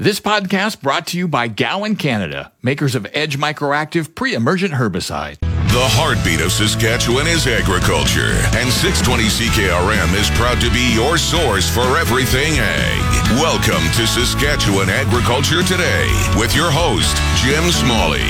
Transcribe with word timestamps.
This 0.00 0.20
podcast 0.20 0.80
brought 0.80 1.08
to 1.08 1.18
you 1.18 1.26
by 1.26 1.48
Gowan 1.48 1.96
Canada, 1.96 2.52
makers 2.62 2.94
of 2.94 3.04
Edge 3.14 3.36
Microactive 3.36 4.14
pre-emergent 4.14 4.74
herbicide. 4.74 5.40
The 5.40 5.88
heartbeat 5.98 6.38
of 6.38 6.52
Saskatchewan 6.52 7.26
is 7.26 7.48
agriculture, 7.50 8.38
and 8.54 8.70
620 8.70 9.26
CKRM 9.26 10.14
is 10.14 10.30
proud 10.38 10.62
to 10.62 10.70
be 10.70 10.94
your 10.94 11.18
source 11.18 11.66
for 11.66 11.98
everything 11.98 12.62
ag. 12.62 13.02
Welcome 13.42 13.82
to 13.98 14.06
Saskatchewan 14.06 14.86
Agriculture 14.86 15.66
Today 15.66 16.06
with 16.38 16.54
your 16.54 16.70
host, 16.70 17.18
Jim 17.42 17.66
Smalley. 17.74 18.22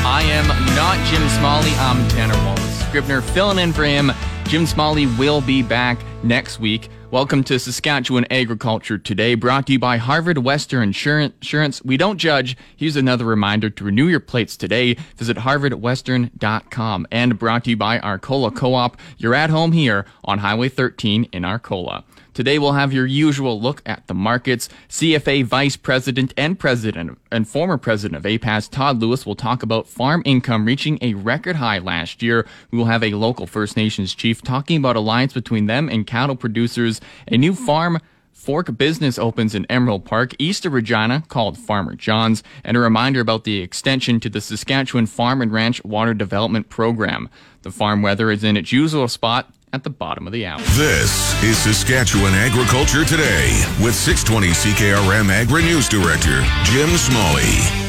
I 0.00 0.24
am 0.32 0.48
not 0.72 0.96
Jim 1.12 1.28
Smalley. 1.36 1.76
I'm 1.76 2.00
Tanner 2.08 2.40
Wallace 2.48 2.88
Scribner 2.88 3.20
filling 3.20 3.58
in 3.58 3.74
for 3.74 3.84
him. 3.84 4.10
Jim 4.48 4.64
Smalley 4.64 5.04
will 5.20 5.42
be 5.42 5.60
back 5.60 6.00
next 6.24 6.58
week. 6.58 6.88
Welcome 7.12 7.44
to 7.44 7.58
Saskatchewan 7.58 8.24
Agriculture 8.30 8.96
Today, 8.96 9.34
brought 9.34 9.66
to 9.66 9.74
you 9.74 9.78
by 9.78 9.98
Harvard 9.98 10.38
Western 10.38 10.84
Insurance. 10.84 11.84
We 11.84 11.98
don't 11.98 12.16
judge. 12.16 12.56
Here's 12.74 12.96
another 12.96 13.26
reminder 13.26 13.68
to 13.68 13.84
renew 13.84 14.06
your 14.06 14.18
plates 14.18 14.56
today. 14.56 14.94
Visit 15.18 15.36
harvardwestern.com 15.36 17.06
and 17.12 17.38
brought 17.38 17.64
to 17.64 17.70
you 17.70 17.76
by 17.76 17.98
Arcola 17.98 18.50
Co-op. 18.50 18.96
You're 19.18 19.34
at 19.34 19.50
home 19.50 19.72
here 19.72 20.06
on 20.24 20.38
Highway 20.38 20.70
13 20.70 21.24
in 21.24 21.44
Arcola. 21.44 22.04
Today 22.34 22.58
we'll 22.58 22.72
have 22.72 22.94
your 22.94 23.04
usual 23.04 23.60
look 23.60 23.82
at 23.84 24.06
the 24.06 24.14
markets. 24.14 24.70
CFA 24.88 25.44
Vice 25.44 25.76
President 25.76 26.32
and 26.36 26.58
President 26.58 27.18
and 27.30 27.46
former 27.46 27.76
President 27.76 28.16
of 28.16 28.24
APAS, 28.24 28.70
Todd 28.70 29.00
Lewis, 29.00 29.26
will 29.26 29.34
talk 29.34 29.62
about 29.62 29.86
farm 29.86 30.22
income 30.24 30.64
reaching 30.64 30.98
a 31.02 31.12
record 31.12 31.56
high 31.56 31.78
last 31.78 32.22
year. 32.22 32.46
We 32.70 32.78
will 32.78 32.86
have 32.86 33.02
a 33.02 33.12
local 33.12 33.46
First 33.46 33.76
Nations 33.76 34.14
chief 34.14 34.40
talking 34.40 34.78
about 34.78 34.96
alliance 34.96 35.34
between 35.34 35.66
them 35.66 35.90
and 35.90 36.06
cattle 36.06 36.36
producers, 36.36 37.02
a 37.28 37.36
new 37.36 37.54
farm 37.54 37.98
Fork 38.32 38.76
Business 38.76 39.18
opens 39.18 39.54
in 39.54 39.66
Emerald 39.70 40.04
Park, 40.04 40.34
east 40.38 40.66
of 40.66 40.72
Regina, 40.72 41.22
called 41.28 41.58
Farmer 41.58 41.94
John's, 41.94 42.42
and 42.64 42.76
a 42.76 42.80
reminder 42.80 43.20
about 43.20 43.44
the 43.44 43.60
extension 43.60 44.18
to 44.20 44.28
the 44.28 44.40
Saskatchewan 44.40 45.06
Farm 45.06 45.42
and 45.42 45.52
Ranch 45.52 45.84
Water 45.84 46.12
Development 46.12 46.68
Program. 46.68 47.28
The 47.60 47.70
farm 47.70 48.02
weather 48.02 48.30
is 48.30 48.42
in 48.42 48.56
its 48.56 48.72
usual 48.72 49.06
spot 49.06 49.52
at 49.72 49.82
the 49.82 49.90
bottom 49.90 50.26
of 50.26 50.32
the 50.32 50.46
hour. 50.46 50.60
This 50.76 51.42
is 51.42 51.58
Saskatchewan 51.58 52.34
Agriculture 52.34 53.04
Today 53.04 53.64
with 53.82 53.94
620 53.94 54.48
CKRM 54.48 55.30
Agri 55.30 55.62
News 55.62 55.88
Director 55.88 56.42
Jim 56.64 56.90
Smalley. 56.96 57.81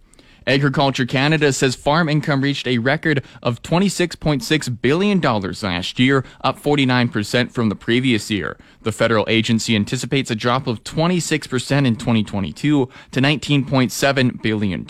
Agriculture 0.48 1.04
Canada 1.04 1.52
says 1.52 1.74
farm 1.74 2.08
income 2.08 2.40
reached 2.40 2.66
a 2.66 2.78
record 2.78 3.22
of 3.42 3.62
$26.6 3.62 4.80
billion 4.80 5.20
last 5.20 5.98
year, 5.98 6.24
up 6.40 6.58
49% 6.58 7.52
from 7.52 7.68
the 7.68 7.76
previous 7.76 8.30
year. 8.30 8.56
The 8.80 8.90
federal 8.90 9.26
agency 9.28 9.76
anticipates 9.76 10.30
a 10.30 10.34
drop 10.34 10.66
of 10.66 10.82
26% 10.84 11.86
in 11.86 11.96
2022 11.96 12.88
to 13.10 13.20
$19.7 13.20 14.42
billion. 14.42 14.86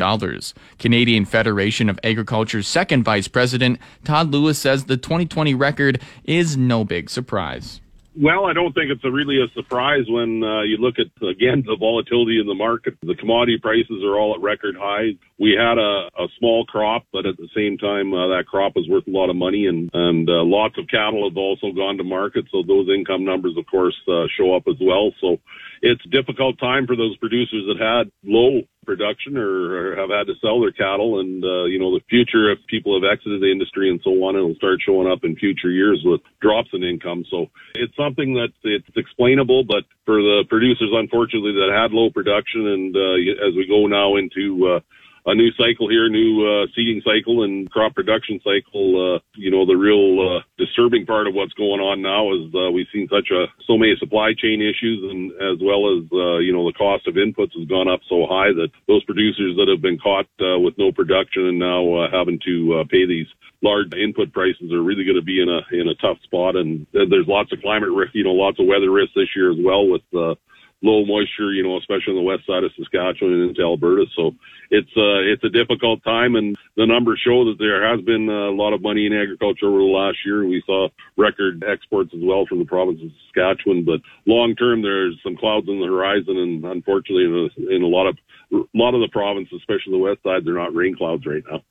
Canadian 0.79 1.25
Federation 1.25 1.89
of 1.89 1.99
Agriculture's 2.05 2.69
second 2.69 3.03
vice 3.03 3.27
president, 3.27 3.81
Todd 4.05 4.31
Lewis, 4.31 4.61
says 4.61 4.85
the 4.85 4.97
2020 4.97 5.55
record 5.55 6.01
is 6.23 6.57
no 6.57 6.85
big 6.85 7.11
surprise. 7.11 7.81
Well, 8.21 8.47
I 8.47 8.53
don't 8.53 8.73
think 8.73 8.91
it's 8.91 9.05
a 9.05 9.13
really 9.13 9.39
a 9.39 9.47
surprise 9.55 10.03
when 10.09 10.43
uh, 10.43 10.63
you 10.63 10.77
look 10.79 10.97
at 10.99 11.07
again 11.23 11.63
the 11.65 11.77
volatility 11.79 12.41
in 12.41 12.49
the 12.49 12.55
market. 12.55 12.99
The 13.01 13.15
commodity 13.15 13.59
prices 13.63 14.03
are 14.03 14.19
all 14.19 14.35
at 14.35 14.43
record 14.43 14.75
highs. 14.77 15.15
We 15.39 15.55
had 15.55 15.79
a, 15.79 16.11
a 16.19 16.27
small 16.37 16.67
crop, 16.67 17.07
but 17.13 17.27
at 17.27 17.37
the 17.37 17.47
same 17.55 17.79
time, 17.79 18.13
uh, 18.13 18.27
that 18.35 18.47
crop 18.51 18.75
was 18.75 18.89
worth 18.89 19.07
a 19.07 19.11
lot 19.11 19.31
of 19.31 19.37
money, 19.37 19.67
and 19.67 19.89
and 19.95 20.29
uh, 20.29 20.43
lots 20.43 20.75
of 20.79 20.89
cattle 20.89 21.31
have 21.31 21.37
also 21.37 21.71
gone 21.71 21.97
to 21.99 22.03
market. 22.03 22.47
So 22.51 22.65
those 22.67 22.89
income 22.89 23.25
numbers, 23.25 23.55
of 23.57 23.67
course, 23.71 23.95
uh, 24.09 24.27
show 24.37 24.57
up 24.57 24.65
as 24.67 24.77
well. 24.81 25.13
So 25.21 25.39
it's 25.83 26.05
a 26.05 26.09
difficult 26.09 26.59
time 26.59 26.87
for 26.87 26.97
those 26.97 27.17
producers 27.19 27.65
that 27.69 27.79
had 27.83 28.11
low 28.25 28.63
production 28.85 29.37
or, 29.37 29.93
or 29.93 29.97
have 29.97 30.09
had 30.09 30.27
to 30.27 30.35
sell 30.41 30.61
their 30.61 30.73
cattle. 30.73 31.21
And, 31.21 31.45
uh, 31.45 31.65
you 31.65 31.79
know, 31.79 31.93
the 31.93 32.05
future, 32.09 32.51
if 32.51 32.59
people 32.67 32.99
have 32.99 33.05
exited 33.05 33.43
the 33.43 33.53
industry 33.53 33.91
and 33.91 34.01
so 34.03 34.11
on, 34.25 34.37
it'll 34.37 34.55
start 34.55 34.81
showing 34.85 35.07
up 35.07 35.25
in 35.25 35.37
future 35.37 35.71
years 35.71 36.01
with 36.05 36.23
drops 36.41 36.71
in 36.73 36.83
income. 36.83 37.25
So 37.31 37.47
it's 37.75 37.95
something 37.97 38.35
that 38.35 38.49
it's 38.65 38.89
explainable, 38.97 39.65
but 39.65 39.85
for 40.07 40.23
the 40.23 40.45
producers, 40.49 40.91
unfortunately, 40.93 41.53
that 41.53 41.71
had 41.71 41.93
low 41.93 42.09
production 42.11 42.67
and, 42.67 42.97
uh, 42.97 43.47
as 43.47 43.55
we 43.55 43.67
go 43.69 43.87
now 43.87 44.17
into, 44.17 44.77
uh, 44.77 44.81
a 45.27 45.35
new 45.35 45.51
cycle 45.53 45.89
here, 45.89 46.09
new 46.09 46.47
uh, 46.47 46.67
seeding 46.75 47.03
cycle 47.05 47.43
and 47.45 47.71
crop 47.71 47.95
production 47.95 48.41
cycle. 48.45 49.17
Uh, 49.17 49.19
you 49.35 49.51
know, 49.51 49.67
the 49.67 49.77
real 49.77 50.21
uh, 50.21 50.41
disturbing 50.57 51.07
part 51.07 51.27
of 51.27 51.35
what's 51.35 51.53
going 51.55 51.81
on 51.81 52.03
now 52.03 52.33
is 52.33 52.53
uh, 52.55 52.71
we've 52.71 52.91
seen 52.93 53.09
such 53.11 53.31
a 53.31 53.47
so 53.67 53.77
many 53.77 53.95
supply 53.99 54.33
chain 54.37 54.63
issues, 54.63 55.05
and 55.11 55.33
as 55.43 55.59
well 55.61 55.91
as 55.97 56.05
uh, 56.13 56.39
you 56.39 56.53
know 56.53 56.67
the 56.67 56.77
cost 56.77 57.07
of 57.07 57.15
inputs 57.15 57.57
has 57.59 57.67
gone 57.69 57.89
up 57.89 58.01
so 58.09 58.27
high 58.29 58.53
that 58.53 58.71
those 58.87 59.05
producers 59.05 59.57
that 59.57 59.69
have 59.69 59.83
been 59.83 59.99
caught 59.99 60.27
uh, 60.41 60.59
with 60.59 60.77
no 60.79 60.93
production 60.93 61.47
and 61.47 61.59
now 61.59 61.83
uh, 61.95 62.11
having 62.11 62.39
to 62.45 62.81
uh, 62.81 62.85
pay 62.91 63.07
these 63.07 63.27
large 63.63 63.93
input 63.95 64.33
prices 64.33 64.73
are 64.73 64.83
really 64.83 65.05
going 65.05 65.19
to 65.19 65.23
be 65.23 65.43
in 65.43 65.49
a 65.49 65.61
in 65.75 65.89
a 65.89 65.95
tough 65.97 66.19
spot. 66.23 66.57
And 66.57 66.87
there's 66.93 67.27
lots 67.27 67.53
of 67.53 67.61
climate 67.61 67.91
risk, 67.91 68.15
you 68.15 68.25
know, 68.25 68.33
lots 68.33 68.59
of 68.61 68.67
weather 68.67 68.91
risk 68.91 69.13
this 69.15 69.35
year 69.35 69.51
as 69.51 69.59
well 69.61 69.87
with. 69.87 70.03
Uh, 70.15 70.35
low 70.83 71.05
moisture, 71.05 71.53
you 71.53 71.63
know, 71.63 71.77
especially 71.77 72.15
on 72.15 72.17
the 72.17 72.23
west 72.23 72.47
side 72.47 72.65
of 72.65 72.73
Saskatchewan 72.77 73.33
and 73.33 73.51
into 73.51 73.63
Alberta. 73.63 74.07
So 74.15 74.35
it's 74.71 74.91
uh, 74.97 75.21
it's 75.27 75.43
a 75.45 75.49
difficult 75.49 76.03
time, 76.05 76.37
and 76.37 76.57
the 76.77 76.87
numbers 76.87 77.21
show 77.25 77.45
that 77.47 77.59
there 77.59 77.87
has 77.87 78.05
been 78.05 78.29
a 78.29 78.51
lot 78.51 78.73
of 78.73 78.83
money 78.83 79.07
in 79.07 79.13
agriculture 79.13 79.67
over 79.67 79.79
the 79.79 79.85
last 79.85 80.19
year. 80.25 80.47
We 80.47 80.63
saw 80.67 80.89
record 81.17 81.65
exports 81.67 82.13
as 82.15 82.21
well 82.23 82.47
from 82.47 82.59
the 82.59 82.65
province 82.65 83.01
of 83.03 83.11
Saskatchewan, 83.27 83.85
but 83.85 84.01
long 84.27 84.55
term, 84.55 84.83
there's 84.83 85.19
some 85.23 85.37
clouds 85.37 85.69
on 85.69 85.81
the 85.81 85.87
horizon, 85.87 86.37
and 86.37 86.65
unfortunately, 86.65 87.25
in 87.25 87.51
a, 87.51 87.75
in 87.75 87.83
a 87.83 87.89
lot 87.89 88.07
of 88.07 88.17
a 88.53 88.63
lot 88.75 88.95
of 88.95 89.01
the 89.01 89.09
province, 89.09 89.49
especially 89.55 89.93
the 89.93 89.99
west 89.99 90.23
side, 90.23 90.45
they're 90.45 90.55
not 90.55 90.75
rain 90.75 90.97
clouds 90.97 91.27
right 91.27 91.43
now. 91.51 91.63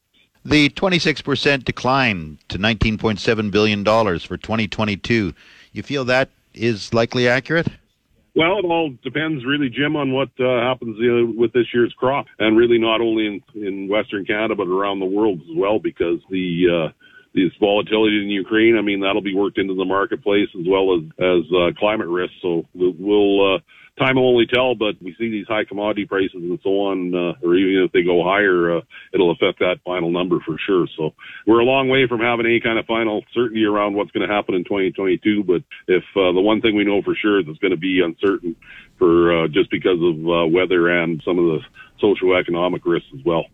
The 0.45 0.69
26% 0.69 1.65
decline 1.65 2.37
to 2.47 2.57
$19.7 2.57 3.51
billion 3.51 3.83
for 3.83 4.37
2022, 4.37 5.33
you 5.73 5.83
feel 5.83 6.05
that 6.05 6.29
is 6.53 6.93
likely 6.93 7.27
accurate? 7.27 7.67
Well, 8.37 8.59
it 8.59 8.65
all 8.65 8.93
depends 9.03 9.43
really, 9.47 9.67
Jim, 9.67 9.95
on 9.95 10.13
what 10.13 10.29
uh, 10.39 10.61
happens 10.61 10.95
uh, 11.01 11.33
with 11.35 11.53
this 11.53 11.65
year's 11.73 11.91
crop, 11.97 12.27
and 12.37 12.55
really 12.55 12.77
not 12.77 13.01
only 13.01 13.25
in, 13.25 13.41
in 13.55 13.89
Western 13.89 14.25
Canada 14.25 14.53
but 14.53 14.67
around 14.67 14.99
the 14.99 15.07
world 15.07 15.41
as 15.41 15.57
well, 15.57 15.79
because 15.79 16.19
the 16.29 16.65
uh, 16.69 16.91
this 17.33 17.49
volatility 17.59 18.21
in 18.21 18.29
Ukraine, 18.29 18.77
I 18.77 18.83
mean, 18.83 19.01
that'll 19.01 19.23
be 19.23 19.33
worked 19.33 19.57
into 19.57 19.73
the 19.73 19.85
marketplace 19.85 20.49
as 20.53 20.67
well 20.69 20.95
as 20.95 21.03
as 21.17 21.51
uh, 21.51 21.73
climate 21.79 22.09
risk. 22.09 22.33
So 22.43 22.63
we'll 22.75 23.55
uh, 23.55 23.59
time 23.97 24.15
will 24.15 24.29
only 24.29 24.45
tell, 24.45 24.75
but 24.75 25.01
we 25.01 25.15
see 25.17 25.29
these 25.29 25.47
high 25.47 25.65
commodity 25.65 26.05
prices 26.05 26.35
and 26.35 26.59
so 26.63 26.69
on, 26.69 27.13
uh, 27.13 27.33
or 27.45 27.55
even 27.55 27.83
if 27.83 27.91
they 27.91 28.03
go 28.03 28.23
higher, 28.23 28.77
uh, 28.77 28.81
it'll 29.13 29.31
affect 29.31 29.59
that 29.59 29.79
final 29.85 30.11
number 30.11 30.39
for 30.45 30.57
sure. 30.65 30.87
So 30.95 31.13
we're 31.45 31.59
a 31.59 31.65
long 31.65 31.89
way 31.89 32.07
from 32.07 32.19
having 32.19 32.45
any 32.45 32.59
kind 32.59 32.77
of 32.77 32.85
final 32.85 33.23
certainty 33.33 33.65
around 33.65 33.95
what's 33.95 34.11
going 34.11 34.27
to 34.27 34.33
happen 34.33 34.55
in 34.55 34.63
2022. 34.63 35.43
But 35.43 35.63
if 35.87 36.03
uh, 36.15 36.31
the 36.31 36.41
one 36.41 36.61
thing 36.61 36.75
we 36.75 36.83
know 36.83 37.01
for 37.01 37.15
sure 37.15 37.39
is 37.39 37.45
it's 37.47 37.59
going 37.59 37.71
to 37.71 37.77
be 37.77 38.01
uncertain 38.01 38.55
for 38.97 39.45
uh, 39.45 39.47
just 39.47 39.71
because 39.71 39.99
of 40.01 40.15
uh, 40.27 40.47
weather 40.47 40.89
and 40.89 41.21
some 41.25 41.39
of 41.39 41.45
the 41.45 41.59
socioeconomic 42.01 42.81
risks 42.85 43.09
as 43.17 43.25
well. 43.25 43.45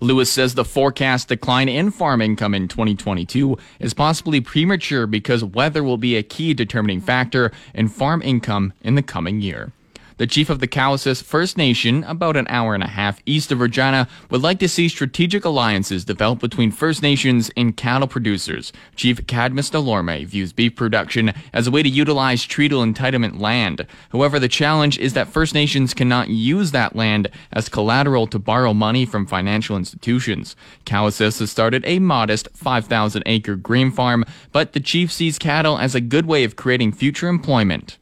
Lewis 0.00 0.30
says 0.30 0.54
the 0.54 0.64
forecast 0.64 1.28
decline 1.28 1.68
in 1.68 1.90
farm 1.90 2.22
income 2.22 2.54
in 2.54 2.68
2022 2.68 3.58
is 3.80 3.94
possibly 3.94 4.40
premature 4.40 5.08
because 5.08 5.42
weather 5.42 5.82
will 5.82 5.96
be 5.96 6.16
a 6.16 6.22
key 6.22 6.54
determining 6.54 7.00
factor 7.00 7.50
in 7.74 7.88
farm 7.88 8.22
income 8.22 8.72
in 8.82 8.94
the 8.94 9.02
coming 9.02 9.40
year. 9.40 9.72
The 10.18 10.26
chief 10.26 10.50
of 10.50 10.58
the 10.58 10.66
Cowessess 10.66 11.22
First 11.22 11.56
Nation, 11.56 12.02
about 12.02 12.36
an 12.36 12.48
hour 12.48 12.74
and 12.74 12.82
a 12.82 12.88
half 12.88 13.20
east 13.24 13.52
of 13.52 13.60
Regina, 13.60 14.08
would 14.30 14.42
like 14.42 14.58
to 14.58 14.68
see 14.68 14.88
strategic 14.88 15.44
alliances 15.44 16.04
developed 16.04 16.40
between 16.40 16.72
First 16.72 17.02
Nations 17.02 17.52
and 17.56 17.76
cattle 17.76 18.08
producers. 18.08 18.72
Chief 18.96 19.24
Cadmus 19.28 19.70
Delorme 19.70 20.26
views 20.26 20.52
beef 20.52 20.74
production 20.74 21.32
as 21.52 21.68
a 21.68 21.70
way 21.70 21.84
to 21.84 21.88
utilize 21.88 22.42
treaty 22.42 22.74
entitlement 22.74 23.38
land. 23.38 23.86
However, 24.10 24.40
the 24.40 24.48
challenge 24.48 24.98
is 24.98 25.12
that 25.12 25.28
First 25.28 25.54
Nations 25.54 25.94
cannot 25.94 26.30
use 26.30 26.72
that 26.72 26.96
land 26.96 27.30
as 27.52 27.68
collateral 27.68 28.26
to 28.26 28.40
borrow 28.40 28.74
money 28.74 29.06
from 29.06 29.24
financial 29.24 29.76
institutions. 29.76 30.56
Cowessess 30.84 31.38
has 31.38 31.52
started 31.52 31.84
a 31.86 32.00
modest 32.00 32.48
5,000 32.54 33.22
acre 33.24 33.54
grain 33.54 33.92
farm, 33.92 34.24
but 34.50 34.72
the 34.72 34.80
chief 34.80 35.12
sees 35.12 35.38
cattle 35.38 35.78
as 35.78 35.94
a 35.94 36.00
good 36.00 36.26
way 36.26 36.42
of 36.42 36.56
creating 36.56 36.90
future 36.90 37.28
employment 37.28 37.97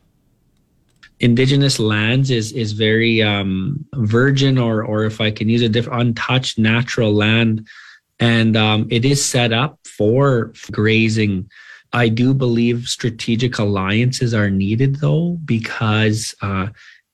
indigenous 1.21 1.79
lands 1.79 2.31
is 2.31 2.53
is 2.53 2.73
very 2.73 3.23
um, 3.23 3.85
virgin 3.95 4.59
or 4.59 4.85
or 4.85 5.05
if 5.05 5.21
I 5.21 5.31
can 5.31 5.49
use 5.49 5.63
a 5.63 5.69
different 5.69 6.01
untouched 6.01 6.59
natural 6.59 7.13
land 7.13 7.67
and 8.19 8.57
um, 8.57 8.87
it 8.91 9.05
is 9.05 9.25
set 9.25 9.53
up 9.53 9.79
for 9.87 10.53
grazing. 10.71 11.51
I 11.93 12.09
do 12.09 12.35
believe 12.35 12.89
strategic 12.89 13.59
alliances 13.59 14.35
are 14.35 14.51
needed 14.51 14.97
though, 14.97 15.39
because 15.45 16.35
uh, 16.43 16.69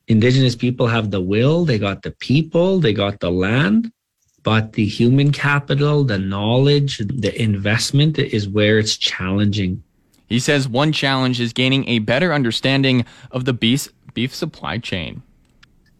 indigenous 0.08 0.56
people 0.56 0.86
have 0.86 1.10
the 1.10 1.20
will, 1.20 1.64
they 1.64 1.78
got 1.78 2.02
the 2.02 2.12
people, 2.12 2.80
they 2.80 2.92
got 2.92 3.20
the 3.20 3.30
land, 3.30 3.92
but 4.42 4.72
the 4.72 4.86
human 4.86 5.30
capital, 5.32 6.04
the 6.04 6.18
knowledge, 6.18 6.98
the 6.98 7.32
investment 7.40 8.18
is 8.18 8.48
where 8.48 8.78
it's 8.78 8.96
challenging. 8.96 9.82
He 10.32 10.38
says 10.38 10.66
one 10.66 10.92
challenge 10.92 11.42
is 11.42 11.52
gaining 11.52 11.86
a 11.86 11.98
better 11.98 12.32
understanding 12.32 13.04
of 13.32 13.44
the 13.44 13.52
beef, 13.52 13.88
beef 14.14 14.34
supply 14.34 14.78
chain. 14.78 15.22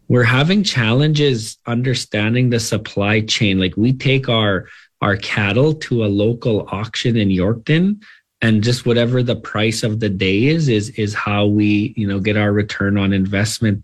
We're 0.07 0.23
having 0.23 0.63
challenges 0.63 1.59
understanding 1.67 2.49
the 2.49 2.59
supply 2.59 3.21
chain. 3.21 3.59
Like 3.59 3.77
we 3.77 3.93
take 3.93 4.29
our 4.29 4.67
our 5.03 5.17
cattle 5.17 5.75
to 5.75 6.03
a 6.03 6.07
local 6.07 6.67
auction 6.71 7.15
in 7.15 7.29
Yorkton 7.29 8.01
and 8.41 8.63
just 8.63 8.87
whatever 8.87 9.21
the 9.21 9.35
price 9.35 9.83
of 9.83 9.99
the 9.99 10.09
day 10.09 10.45
is 10.45 10.67
is 10.67 10.89
is 10.91 11.13
how 11.13 11.45
we 11.45 11.93
you 11.95 12.07
know 12.07 12.19
get 12.19 12.35
our 12.35 12.51
return 12.51 12.97
on 12.97 13.13
investment 13.13 13.83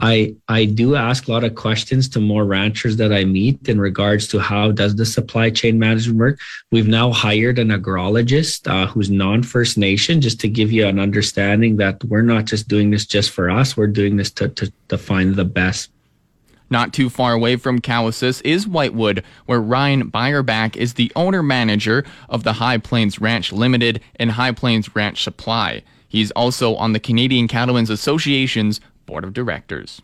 I 0.00 0.34
I 0.48 0.64
do 0.64 0.96
ask 0.96 1.28
a 1.28 1.32
lot 1.32 1.44
of 1.44 1.54
questions 1.54 2.08
to 2.10 2.20
more 2.20 2.44
ranchers 2.44 2.96
that 2.96 3.12
I 3.12 3.24
meet 3.24 3.68
in 3.68 3.80
regards 3.80 4.26
to 4.28 4.40
how 4.40 4.72
does 4.72 4.96
the 4.96 5.06
supply 5.06 5.50
chain 5.50 5.78
management 5.78 6.18
work. 6.18 6.40
We've 6.72 6.88
now 6.88 7.12
hired 7.12 7.58
an 7.58 7.68
agrologist 7.68 8.68
uh, 8.68 8.86
who's 8.86 9.08
non 9.08 9.44
First 9.44 9.78
Nation, 9.78 10.20
just 10.20 10.40
to 10.40 10.48
give 10.48 10.72
you 10.72 10.86
an 10.86 10.98
understanding 10.98 11.76
that 11.76 12.02
we're 12.04 12.22
not 12.22 12.44
just 12.44 12.66
doing 12.66 12.90
this 12.90 13.06
just 13.06 13.30
for 13.30 13.50
us. 13.50 13.76
We're 13.76 13.86
doing 13.86 14.16
this 14.16 14.30
to 14.32 14.48
to, 14.48 14.72
to 14.88 14.98
find 14.98 15.36
the 15.36 15.44
best. 15.44 15.90
Not 16.70 16.92
too 16.92 17.08
far 17.08 17.34
away 17.34 17.54
from 17.54 17.80
Cowessess 17.80 18.42
is 18.44 18.66
Whitewood, 18.66 19.22
where 19.46 19.60
Ryan 19.60 20.10
Beierbach 20.10 20.76
is 20.76 20.94
the 20.94 21.12
owner 21.14 21.42
manager 21.42 22.04
of 22.28 22.42
the 22.42 22.54
High 22.54 22.78
Plains 22.78 23.20
Ranch 23.20 23.52
Limited 23.52 24.00
and 24.16 24.32
High 24.32 24.52
Plains 24.52 24.96
Ranch 24.96 25.22
Supply. 25.22 25.82
He's 26.08 26.30
also 26.32 26.74
on 26.76 26.92
the 26.92 27.00
Canadian 27.00 27.48
Cattlemen's 27.48 27.90
Association's 27.90 28.80
board 29.06 29.24
of 29.24 29.32
directors. 29.32 30.00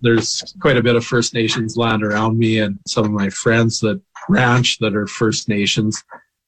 There's 0.00 0.54
quite 0.60 0.76
a 0.76 0.82
bit 0.82 0.96
of 0.96 1.04
First 1.04 1.34
Nations 1.34 1.76
land 1.76 2.02
around 2.02 2.38
me 2.38 2.58
and 2.58 2.78
some 2.86 3.04
of 3.04 3.12
my 3.12 3.30
friends 3.30 3.80
that 3.80 4.00
ranch 4.28 4.78
that 4.78 4.96
are 4.96 5.06
First 5.06 5.48
Nations. 5.48 6.02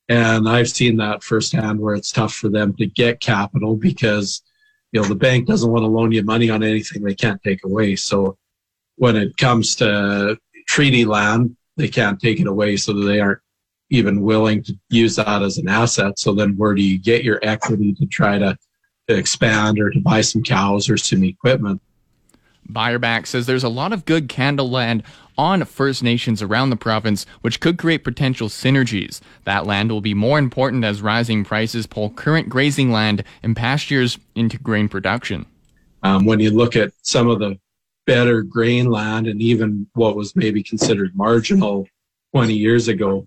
And 0.08 0.48
I've 0.48 0.68
seen 0.68 0.96
that 0.98 1.22
firsthand 1.22 1.80
where 1.80 1.94
it's 1.94 2.12
tough 2.12 2.34
for 2.34 2.48
them 2.48 2.74
to 2.74 2.86
get 2.86 3.20
capital 3.20 3.76
because, 3.76 4.42
you 4.92 5.00
know, 5.00 5.06
the 5.06 5.14
bank 5.14 5.46
doesn't 5.46 5.70
want 5.70 5.82
to 5.84 5.88
loan 5.88 6.12
you 6.12 6.22
money 6.22 6.50
on 6.50 6.62
anything 6.62 7.02
they 7.02 7.14
can't 7.14 7.42
take 7.42 7.64
away. 7.64 7.96
So 7.96 8.36
when 8.96 9.16
it 9.16 9.36
comes 9.36 9.76
to 9.76 10.36
treaty 10.66 11.04
land, 11.04 11.56
they 11.76 11.88
can't 11.88 12.20
take 12.20 12.40
it 12.40 12.46
away. 12.46 12.76
So 12.76 12.92
they 12.92 13.20
aren't 13.20 13.40
even 13.90 14.20
willing 14.20 14.62
to 14.64 14.78
use 14.90 15.16
that 15.16 15.42
as 15.42 15.58
an 15.58 15.68
asset. 15.68 16.18
So 16.18 16.34
then 16.34 16.56
where 16.56 16.74
do 16.74 16.82
you 16.82 16.98
get 16.98 17.24
your 17.24 17.38
equity 17.42 17.94
to 17.94 18.06
try 18.06 18.38
to 18.38 18.58
to 19.08 19.16
expand 19.16 19.78
or 19.78 19.90
to 19.90 20.00
buy 20.00 20.20
some 20.20 20.42
cows 20.42 20.88
or 20.88 20.96
some 20.96 21.24
equipment. 21.24 21.80
Beierbach 22.70 23.26
says 23.26 23.46
there's 23.46 23.64
a 23.64 23.68
lot 23.68 23.92
of 23.92 24.04
good 24.04 24.28
candle 24.28 24.70
land 24.70 25.02
on 25.36 25.64
First 25.64 26.02
Nations 26.02 26.42
around 26.42 26.70
the 26.70 26.76
province, 26.76 27.26
which 27.40 27.60
could 27.60 27.78
create 27.78 28.04
potential 28.04 28.48
synergies. 28.48 29.20
That 29.44 29.66
land 29.66 29.90
will 29.90 30.00
be 30.00 30.14
more 30.14 30.38
important 30.38 30.84
as 30.84 31.02
rising 31.02 31.44
prices 31.44 31.86
pull 31.86 32.10
current 32.10 32.48
grazing 32.48 32.92
land 32.92 33.24
and 33.42 33.56
pastures 33.56 34.18
into 34.34 34.58
grain 34.58 34.88
production. 34.88 35.46
Um, 36.02 36.24
when 36.24 36.40
you 36.40 36.50
look 36.50 36.76
at 36.76 36.92
some 37.02 37.28
of 37.28 37.38
the 37.38 37.58
better 38.06 38.42
grain 38.42 38.90
land 38.90 39.26
and 39.26 39.40
even 39.40 39.86
what 39.94 40.16
was 40.16 40.36
maybe 40.36 40.62
considered 40.62 41.16
marginal 41.16 41.88
20 42.32 42.54
years 42.54 42.88
ago, 42.88 43.26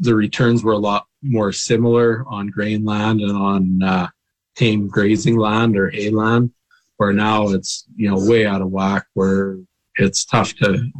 the 0.00 0.14
returns 0.14 0.62
were 0.62 0.72
a 0.72 0.78
lot 0.78 1.06
more 1.22 1.52
similar 1.52 2.24
on 2.28 2.48
grain 2.48 2.84
land 2.84 3.20
and 3.20 3.32
on 3.32 3.82
uh, 3.82 4.08
tame 4.54 4.88
grazing 4.88 5.36
land 5.36 5.76
or 5.76 5.90
hay 5.90 6.10
land, 6.10 6.52
where 6.98 7.12
now 7.12 7.48
it's, 7.48 7.86
you 7.96 8.10
know, 8.10 8.18
way 8.18 8.46
out 8.46 8.60
of 8.60 8.70
whack 8.70 9.06
where 9.14 9.56
it's 9.96 10.24
tough 10.24 10.54
to 10.56 10.90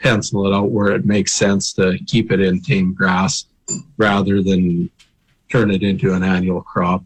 pencil 0.00 0.46
it 0.46 0.54
out 0.54 0.70
where 0.70 0.92
it 0.92 1.04
makes 1.04 1.32
sense 1.32 1.72
to 1.74 1.98
keep 2.06 2.32
it 2.32 2.40
in 2.40 2.62
tame 2.62 2.94
grass 2.94 3.44
rather 3.96 4.42
than 4.42 4.90
turn 5.50 5.70
it 5.70 5.82
into 5.82 6.14
an 6.14 6.22
annual 6.22 6.62
crop. 6.62 7.04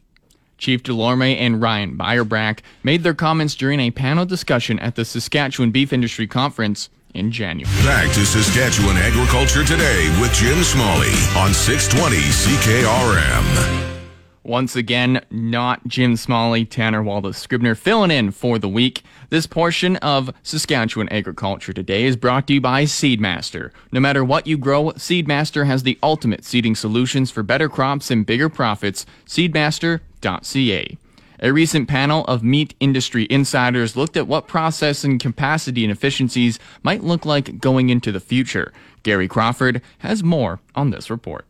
Chief 0.58 0.82
Delorme 0.82 1.36
and 1.36 1.60
Ryan 1.60 1.98
Beierbach 1.98 2.60
made 2.84 3.02
their 3.02 3.14
comments 3.14 3.56
during 3.56 3.80
a 3.80 3.90
panel 3.90 4.24
discussion 4.24 4.78
at 4.78 4.94
the 4.94 5.04
Saskatchewan 5.04 5.72
Beef 5.72 5.92
Industry 5.92 6.28
Conference 6.28 6.88
in 7.14 7.32
January. 7.32 7.74
Back 7.84 8.12
to 8.14 8.24
Saskatchewan 8.24 8.96
Agriculture 8.96 9.64
Today 9.64 10.08
with 10.20 10.32
Jim 10.34 10.62
Smalley 10.62 11.12
on 11.36 11.52
620 11.52 12.16
CKRM. 12.16 13.91
Once 14.44 14.74
again, 14.74 15.24
not 15.30 15.86
Jim 15.86 16.16
Smalley, 16.16 16.64
Tanner 16.64 17.00
Wallace 17.00 17.38
Scribner 17.38 17.76
filling 17.76 18.10
in 18.10 18.32
for 18.32 18.58
the 18.58 18.68
week. 18.68 19.04
This 19.30 19.46
portion 19.46 19.96
of 19.98 20.34
Saskatchewan 20.42 21.08
Agriculture 21.10 21.72
Today 21.72 22.02
is 22.04 22.16
brought 22.16 22.48
to 22.48 22.54
you 22.54 22.60
by 22.60 22.82
Seedmaster. 22.82 23.70
No 23.92 24.00
matter 24.00 24.24
what 24.24 24.48
you 24.48 24.58
grow, 24.58 24.86
Seedmaster 24.92 25.66
has 25.66 25.84
the 25.84 25.96
ultimate 26.02 26.44
seeding 26.44 26.74
solutions 26.74 27.30
for 27.30 27.44
better 27.44 27.68
crops 27.68 28.10
and 28.10 28.26
bigger 28.26 28.48
profits. 28.48 29.06
Seedmaster.ca. 29.26 30.98
A 31.44 31.52
recent 31.52 31.88
panel 31.88 32.24
of 32.24 32.42
meat 32.42 32.74
industry 32.80 33.28
insiders 33.30 33.96
looked 33.96 34.16
at 34.16 34.26
what 34.26 34.48
processing 34.48 35.20
capacity 35.20 35.84
and 35.84 35.92
efficiencies 35.92 36.58
might 36.82 37.04
look 37.04 37.24
like 37.24 37.60
going 37.60 37.90
into 37.90 38.10
the 38.10 38.20
future. 38.20 38.72
Gary 39.04 39.28
Crawford 39.28 39.82
has 39.98 40.24
more 40.24 40.58
on 40.74 40.90
this 40.90 41.10
report. 41.10 41.46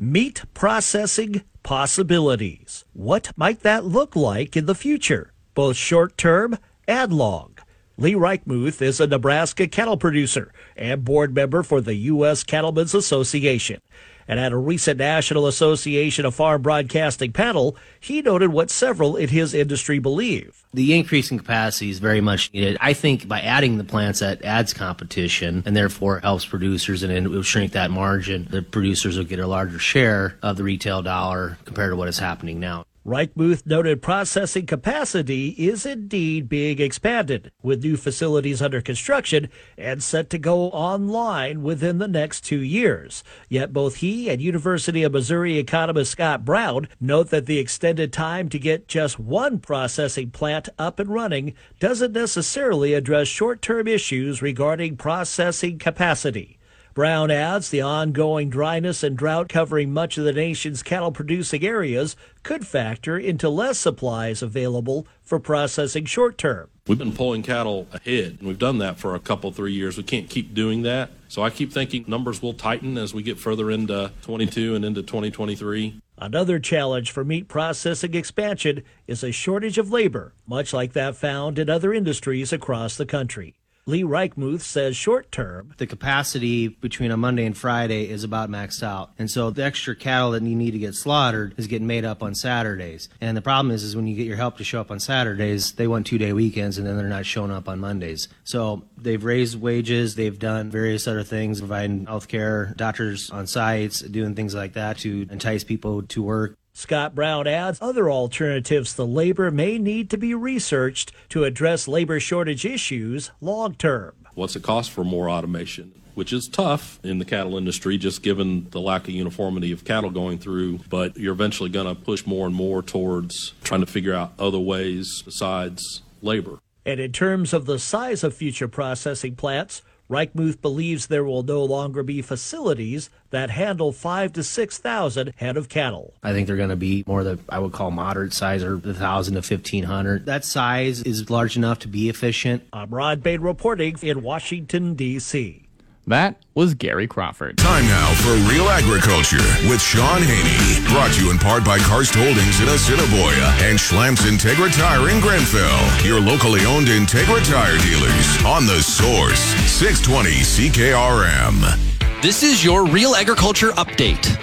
Meat 0.00 0.44
processing 0.54 1.42
possibilities. 1.64 2.84
What 2.92 3.32
might 3.34 3.64
that 3.64 3.84
look 3.84 4.14
like 4.14 4.56
in 4.56 4.66
the 4.66 4.74
future, 4.76 5.32
both 5.54 5.74
short 5.74 6.16
term 6.16 6.56
and 6.86 7.12
long? 7.12 7.58
Lee 7.96 8.14
Reichmuth 8.14 8.80
is 8.80 9.00
a 9.00 9.08
Nebraska 9.08 9.66
cattle 9.66 9.96
producer 9.96 10.52
and 10.76 11.04
board 11.04 11.34
member 11.34 11.64
for 11.64 11.80
the 11.80 11.96
U.S. 11.96 12.44
Cattlemen's 12.44 12.94
Association. 12.94 13.80
And 14.28 14.38
at 14.38 14.52
a 14.52 14.56
recent 14.58 14.98
National 14.98 15.46
Association 15.46 16.26
of 16.26 16.34
Farm 16.34 16.60
Broadcasting 16.60 17.32
panel, 17.32 17.76
he 17.98 18.20
noted 18.20 18.52
what 18.52 18.70
several 18.70 19.16
in 19.16 19.30
his 19.30 19.54
industry 19.54 19.98
believe. 19.98 20.66
The 20.74 20.94
increase 20.94 21.30
in 21.30 21.38
capacity 21.38 21.88
is 21.88 21.98
very 21.98 22.20
much 22.20 22.52
needed. 22.52 22.76
I 22.80 22.92
think 22.92 23.26
by 23.26 23.40
adding 23.40 23.78
the 23.78 23.84
plants, 23.84 24.20
that 24.20 24.44
adds 24.44 24.74
competition 24.74 25.62
and 25.64 25.74
therefore 25.74 26.20
helps 26.20 26.44
producers 26.44 27.02
and 27.02 27.10
it 27.10 27.28
will 27.28 27.42
shrink 27.42 27.72
that 27.72 27.90
margin. 27.90 28.46
The 28.50 28.60
producers 28.62 29.16
will 29.16 29.24
get 29.24 29.38
a 29.38 29.46
larger 29.46 29.78
share 29.78 30.36
of 30.42 30.58
the 30.58 30.64
retail 30.64 31.02
dollar 31.02 31.56
compared 31.64 31.92
to 31.92 31.96
what 31.96 32.08
is 32.08 32.18
happening 32.18 32.60
now. 32.60 32.84
Reichmuth 33.08 33.64
noted 33.64 34.02
processing 34.02 34.66
capacity 34.66 35.54
is 35.56 35.86
indeed 35.86 36.46
being 36.46 36.78
expanded, 36.78 37.50
with 37.62 37.82
new 37.82 37.96
facilities 37.96 38.60
under 38.60 38.82
construction 38.82 39.48
and 39.78 40.02
set 40.02 40.28
to 40.28 40.36
go 40.36 40.64
online 40.64 41.62
within 41.62 41.96
the 41.96 42.06
next 42.06 42.42
two 42.42 42.60
years. 42.60 43.24
Yet 43.48 43.72
both 43.72 43.96
he 43.96 44.28
and 44.28 44.42
University 44.42 45.04
of 45.04 45.12
Missouri 45.12 45.56
economist 45.56 46.12
Scott 46.12 46.44
Brown 46.44 46.86
note 47.00 47.30
that 47.30 47.46
the 47.46 47.58
extended 47.58 48.12
time 48.12 48.50
to 48.50 48.58
get 48.58 48.88
just 48.88 49.18
one 49.18 49.58
processing 49.58 50.30
plant 50.30 50.68
up 50.78 50.98
and 50.98 51.08
running 51.08 51.54
doesn't 51.80 52.12
necessarily 52.12 52.92
address 52.92 53.26
short-term 53.26 53.88
issues 53.88 54.42
regarding 54.42 54.98
processing 54.98 55.78
capacity. 55.78 56.57
Brown 56.98 57.30
adds 57.30 57.70
the 57.70 57.80
ongoing 57.80 58.50
dryness 58.50 59.04
and 59.04 59.16
drought 59.16 59.48
covering 59.48 59.92
much 59.92 60.18
of 60.18 60.24
the 60.24 60.32
nation's 60.32 60.82
cattle 60.82 61.12
producing 61.12 61.64
areas 61.64 62.16
could 62.42 62.66
factor 62.66 63.16
into 63.16 63.48
less 63.48 63.78
supplies 63.78 64.42
available 64.42 65.06
for 65.22 65.38
processing 65.38 66.06
short 66.06 66.36
term. 66.36 66.70
We've 66.88 66.98
been 66.98 67.12
pulling 67.12 67.44
cattle 67.44 67.86
ahead, 67.92 68.38
and 68.40 68.48
we've 68.48 68.58
done 68.58 68.78
that 68.78 68.98
for 68.98 69.14
a 69.14 69.20
couple, 69.20 69.52
three 69.52 69.74
years. 69.74 69.96
We 69.96 70.02
can't 70.02 70.28
keep 70.28 70.54
doing 70.54 70.82
that. 70.82 71.10
So 71.28 71.40
I 71.40 71.50
keep 71.50 71.72
thinking 71.72 72.04
numbers 72.08 72.42
will 72.42 72.52
tighten 72.52 72.98
as 72.98 73.14
we 73.14 73.22
get 73.22 73.38
further 73.38 73.70
into 73.70 74.10
22 74.22 74.74
and 74.74 74.84
into 74.84 75.02
2023. 75.02 76.00
Another 76.16 76.58
challenge 76.58 77.12
for 77.12 77.24
meat 77.24 77.46
processing 77.46 78.14
expansion 78.14 78.82
is 79.06 79.22
a 79.22 79.30
shortage 79.30 79.78
of 79.78 79.92
labor, 79.92 80.32
much 80.48 80.72
like 80.72 80.94
that 80.94 81.14
found 81.14 81.60
in 81.60 81.70
other 81.70 81.94
industries 81.94 82.52
across 82.52 82.96
the 82.96 83.06
country. 83.06 83.54
Lee 83.88 84.02
Reichmuth 84.02 84.60
says 84.60 84.98
short 84.98 85.32
term. 85.32 85.72
The 85.78 85.86
capacity 85.86 86.68
between 86.68 87.10
a 87.10 87.16
Monday 87.16 87.46
and 87.46 87.56
Friday 87.56 88.10
is 88.10 88.22
about 88.22 88.50
maxed 88.50 88.82
out. 88.82 89.12
And 89.18 89.30
so 89.30 89.48
the 89.48 89.64
extra 89.64 89.96
cattle 89.96 90.32
that 90.32 90.42
you 90.42 90.54
need 90.54 90.72
to 90.72 90.78
get 90.78 90.94
slaughtered 90.94 91.54
is 91.56 91.68
getting 91.68 91.86
made 91.86 92.04
up 92.04 92.22
on 92.22 92.34
Saturdays. 92.34 93.08
And 93.22 93.34
the 93.34 93.40
problem 93.40 93.74
is, 93.74 93.82
is 93.82 93.96
when 93.96 94.06
you 94.06 94.14
get 94.14 94.26
your 94.26 94.36
help 94.36 94.58
to 94.58 94.64
show 94.64 94.78
up 94.78 94.90
on 94.90 95.00
Saturdays, 95.00 95.72
they 95.72 95.86
want 95.86 96.06
two 96.06 96.18
day 96.18 96.34
weekends 96.34 96.76
and 96.76 96.86
then 96.86 96.98
they're 96.98 97.08
not 97.08 97.24
showing 97.24 97.50
up 97.50 97.66
on 97.66 97.78
Mondays. 97.78 98.28
So 98.44 98.84
they've 98.98 99.24
raised 99.24 99.58
wages, 99.58 100.16
they've 100.16 100.38
done 100.38 100.70
various 100.70 101.08
other 101.08 101.22
things, 101.22 101.60
providing 101.60 102.04
health 102.04 102.28
care, 102.28 102.74
doctors 102.76 103.30
on 103.30 103.46
sites, 103.46 104.00
doing 104.00 104.34
things 104.34 104.54
like 104.54 104.74
that 104.74 104.98
to 104.98 105.26
entice 105.30 105.64
people 105.64 106.02
to 106.02 106.22
work. 106.22 106.58
Scott 106.78 107.12
Brown 107.12 107.48
adds 107.48 107.80
other 107.82 108.08
alternatives 108.08 108.94
to 108.94 109.02
labor 109.02 109.50
may 109.50 109.78
need 109.78 110.08
to 110.10 110.16
be 110.16 110.32
researched 110.32 111.10
to 111.28 111.42
address 111.42 111.88
labor 111.88 112.20
shortage 112.20 112.64
issues 112.64 113.32
long 113.40 113.74
term. 113.74 114.12
What's 114.34 114.54
it 114.54 114.62
cost 114.62 114.92
for 114.92 115.02
more 115.02 115.28
automation? 115.28 115.92
which 116.14 116.32
is 116.32 116.48
tough 116.48 116.98
in 117.04 117.20
the 117.20 117.24
cattle 117.24 117.56
industry, 117.56 117.96
just 117.96 118.24
given 118.24 118.68
the 118.70 118.80
lack 118.80 119.04
of 119.04 119.10
uniformity 119.10 119.70
of 119.70 119.84
cattle 119.84 120.10
going 120.10 120.36
through. 120.36 120.80
But 120.90 121.16
you're 121.16 121.32
eventually 121.32 121.70
going 121.70 121.86
to 121.86 121.94
push 121.94 122.26
more 122.26 122.44
and 122.44 122.54
more 122.54 122.82
towards 122.82 123.52
trying 123.62 123.82
to 123.82 123.86
figure 123.86 124.14
out 124.14 124.32
other 124.36 124.58
ways 124.58 125.22
besides 125.24 126.02
labor. 126.20 126.58
And 126.84 126.98
in 126.98 127.12
terms 127.12 127.52
of 127.52 127.66
the 127.66 127.78
size 127.78 128.24
of 128.24 128.34
future 128.34 128.66
processing 128.66 129.36
plants, 129.36 129.82
Reichmuth 130.10 130.62
believes 130.62 131.06
there 131.06 131.24
will 131.24 131.42
no 131.42 131.62
longer 131.62 132.02
be 132.02 132.22
facilities 132.22 133.10
that 133.30 133.50
handle 133.50 133.92
five 133.92 134.32
to 134.32 134.42
six 134.42 134.78
thousand 134.78 135.34
head 135.36 135.56
of 135.58 135.68
cattle. 135.68 136.14
I 136.22 136.32
think 136.32 136.46
they're 136.46 136.56
going 136.56 136.70
to 136.70 136.76
be 136.76 137.04
more 137.06 137.22
the 137.22 137.38
I 137.48 137.58
would 137.58 137.72
call 137.72 137.90
moderate 137.90 138.32
size, 138.32 138.64
or 138.64 138.76
the 138.76 138.94
thousand 138.94 139.34
to 139.34 139.42
fifteen 139.42 139.84
hundred. 139.84 140.24
That 140.24 140.44
size 140.44 141.02
is 141.02 141.28
large 141.28 141.56
enough 141.56 141.80
to 141.80 141.88
be 141.88 142.08
efficient. 142.08 142.62
I'm 142.72 142.90
Rod 142.90 143.22
Bain 143.22 143.42
reporting 143.42 143.96
in 144.00 144.22
Washington 144.22 144.94
D.C. 144.94 145.67
That 146.08 146.40
was 146.54 146.72
Gary 146.72 147.06
Crawford. 147.06 147.58
Time 147.58 147.84
now 147.84 148.14
for 148.24 148.32
Real 148.50 148.70
Agriculture 148.70 149.44
with 149.68 149.78
Shaun 149.78 150.22
Haney. 150.22 150.88
Brought 150.88 151.12
to 151.12 151.22
you 151.22 151.30
in 151.30 151.36
part 151.36 151.66
by 151.66 151.78
Karst 151.78 152.14
Holdings 152.14 152.60
in 152.62 152.68
Assiniboia 152.70 153.52
and 153.60 153.78
Schlamps 153.78 154.24
Integra 154.24 154.74
Tire 154.74 155.10
in 155.10 155.20
Grenfell. 155.20 156.06
Your 156.06 156.18
locally 156.18 156.64
owned 156.64 156.86
Integra 156.86 157.44
Tire 157.46 157.76
dealers 157.84 158.44
on 158.46 158.64
the 158.64 158.80
source 158.80 159.38
620 159.68 160.30
CKRM. 160.70 162.22
This 162.22 162.42
is 162.42 162.64
your 162.64 162.86
Real 162.86 163.14
Agriculture 163.14 163.72
Update. 163.72 164.40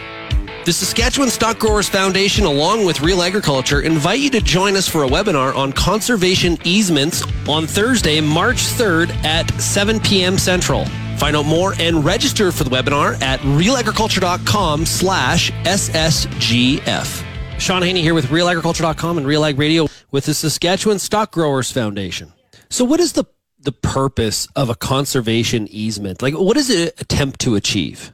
The 0.66 0.74
Saskatchewan 0.74 1.32
Stock 1.32 1.58
Growers 1.58 1.90
Foundation, 1.90 2.46
along 2.46 2.86
with 2.86 3.02
Real 3.02 3.24
Agriculture, 3.24 3.82
invite 3.82 4.20
you 4.20 4.30
to 4.30 4.42
join 4.42 4.76
us 4.76 4.88
for 4.88 5.04
a 5.04 5.08
webinar 5.08 5.56
on 5.56 5.74
conservation 5.74 6.60
easements 6.64 7.24
on 7.48 7.66
Thursday, 7.66 8.22
March 8.22 8.58
3rd 8.58 9.10
at 9.24 9.50
7 9.60 10.00
p.m. 10.00 10.38
Central. 10.38 10.86
Find 11.18 11.36
out 11.36 11.46
more 11.46 11.74
and 11.80 12.04
register 12.04 12.52
for 12.52 12.64
the 12.64 12.70
webinar 12.70 13.22
at 13.22 13.40
realagriculture.com 13.42 14.86
slash 14.86 15.52
SSGF. 15.52 17.24
Shaun 17.60 17.82
Haney 17.82 18.02
here 18.02 18.14
with 18.14 18.26
realagriculture.com 18.26 19.18
and 19.18 19.26
Real 19.26 19.46
Ag 19.46 19.58
Radio 19.58 19.88
with 20.12 20.26
the 20.26 20.34
Saskatchewan 20.34 21.00
Stock 21.00 21.32
Growers 21.32 21.72
Foundation. 21.72 22.34
So 22.70 22.84
what 22.84 23.00
is 23.00 23.14
the, 23.14 23.24
the 23.60 23.72
purpose 23.72 24.48
of 24.56 24.70
a 24.70 24.76
conservation 24.76 25.68
easement? 25.70 26.22
Like 26.22 26.34
what 26.34 26.56
does 26.56 26.70
it 26.70 27.00
attempt 27.00 27.40
to 27.42 27.56
achieve? 27.56 28.12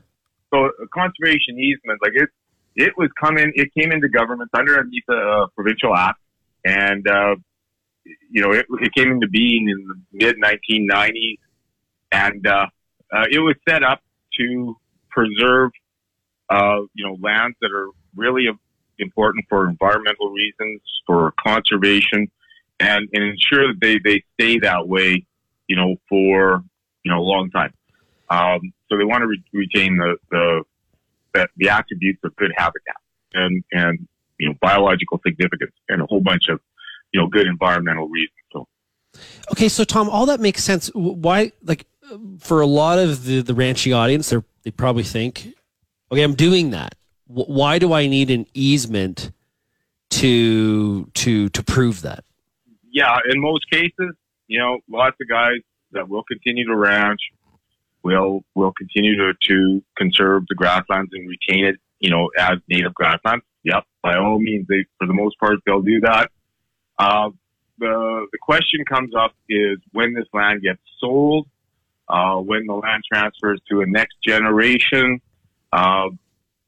So 0.54 0.66
a 0.66 0.88
conservation 0.94 1.58
easement, 1.58 2.00
like 2.04 2.12
it, 2.14 2.30
it 2.76 2.94
was 2.98 3.10
coming, 3.20 3.52
it 3.56 3.70
came 3.78 3.92
into 3.92 4.10
government 4.10 4.52
under 4.54 4.78
underneath 4.78 5.10
a 5.10 5.48
provincial 5.56 5.96
act 5.96 6.20
and, 6.64 7.08
uh, 7.08 7.36
you 8.30 8.42
know, 8.42 8.52
it, 8.52 8.66
it 8.70 8.94
came 8.94 9.12
into 9.12 9.28
being 9.28 9.70
in 9.70 9.88
the 9.88 10.26
mid 10.26 10.36
1990s 10.38 11.38
and, 12.12 12.46
uh, 12.46 12.68
uh, 13.12 13.26
it 13.30 13.40
was 13.40 13.56
set 13.68 13.84
up 13.84 14.02
to 14.38 14.78
preserve, 15.10 15.72
uh, 16.50 16.82
you 16.94 17.06
know, 17.06 17.18
lands 17.22 17.58
that 17.62 17.72
are 17.72 17.90
really 18.16 18.48
important 19.00 19.46
for 19.50 19.68
environmental 19.68 20.30
reasons, 20.30 20.82
for 21.06 21.34
conservation, 21.46 22.30
and, 22.80 23.10
and 23.14 23.24
ensure 23.24 23.68
that 23.68 23.80
they, 23.82 24.00
they 24.00 24.24
stay 24.34 24.60
that 24.60 24.88
way, 24.88 25.26
you 25.68 25.76
know, 25.76 25.96
for, 26.08 26.64
you 27.04 27.12
know, 27.12 27.20
a 27.20 27.22
long 27.22 27.50
time. 27.52 27.74
Um, 28.30 28.74
so 28.90 28.98
they 28.98 29.04
want 29.04 29.22
to 29.22 29.28
re- 29.28 29.44
retain 29.54 29.98
the, 29.98 30.16
the, 30.30 30.64
the, 31.34 31.48
the 31.58 31.70
attributes 31.70 32.20
of 32.24 32.36
good 32.36 32.52
habitat 32.56 32.96
and, 33.34 33.64
and, 33.72 34.08
you 34.40 34.50
know, 34.50 34.56
biological 34.62 35.20
significance 35.26 35.74
and 35.90 36.02
a 36.02 36.06
whole 36.06 36.22
bunch 36.22 36.48
of, 36.50 36.60
you 37.14 37.20
know, 37.20 37.28
good 37.28 37.48
environmental 37.48 38.08
reasons. 38.08 38.38
So. 38.54 38.68
Okay, 39.52 39.68
so 39.70 39.84
Tom, 39.84 40.10
all 40.10 40.26
that 40.28 40.40
makes 40.40 40.64
sense. 40.64 40.90
Why, 40.94 41.52
like, 41.64 41.86
for 42.40 42.62
a 42.62 42.66
lot 42.66 43.00
of 43.00 43.26
the 43.26 43.42
the 43.42 43.54
ranching 43.54 43.94
audience, 43.94 44.30
they 44.30 44.38
they 44.64 44.72
probably 44.72 45.04
think, 45.04 45.48
okay, 46.12 46.24
I'm 46.24 46.36
doing 46.36 46.72
that. 46.72 46.96
Why 47.28 47.80
do 47.80 47.94
I 47.94 48.08
need 48.08 48.30
an 48.30 48.46
easement 48.54 49.32
to 50.12 51.06
to 51.06 51.50
to 51.50 51.64
prove 51.64 52.02
that? 52.02 52.24
Yeah, 52.92 53.18
in 53.30 53.40
most 53.40 53.70
cases, 53.72 54.16
you 54.48 54.60
know, 54.60 54.80
lots 54.90 55.16
of 55.22 55.30
guys 55.30 55.60
that 55.94 56.10
will 56.10 56.24
continue 56.24 56.66
to 56.68 56.76
ranch 56.76 57.22
will 58.04 58.44
will 58.56 58.74
continue 58.74 59.16
to, 59.18 59.34
to 59.48 59.84
conserve 59.98 60.44
the 60.50 60.56
grasslands 60.56 61.12
and 61.14 61.30
retain 61.30 61.66
it, 61.66 61.76
you 62.00 62.10
know, 62.10 62.30
as 62.38 62.58
native 62.68 62.94
grasslands. 62.94 63.46
Yep, 63.64 63.86
by 64.02 64.18
all 64.18 64.40
means, 64.40 64.68
they 64.68 64.86
for 64.98 65.08
the 65.08 65.14
most 65.14 65.40
part 65.40 65.56
they'll 65.66 65.82
do 65.82 66.02
that. 66.02 66.32
Uh, 66.98 67.30
the 67.78 68.28
the 68.32 68.38
question 68.42 68.84
comes 68.86 69.14
up 69.16 69.34
is 69.50 69.78
when 69.92 70.14
this 70.14 70.26
land 70.34 70.62
gets 70.62 70.80
sold 71.00 71.48
uh, 72.12 72.36
when 72.36 72.66
the 72.68 72.74
land 72.74 73.04
transfers 73.12 73.62
to 73.70 73.82
a 73.82 73.86
next 73.86 74.18
generation, 74.22 75.22
uh, 75.72 76.10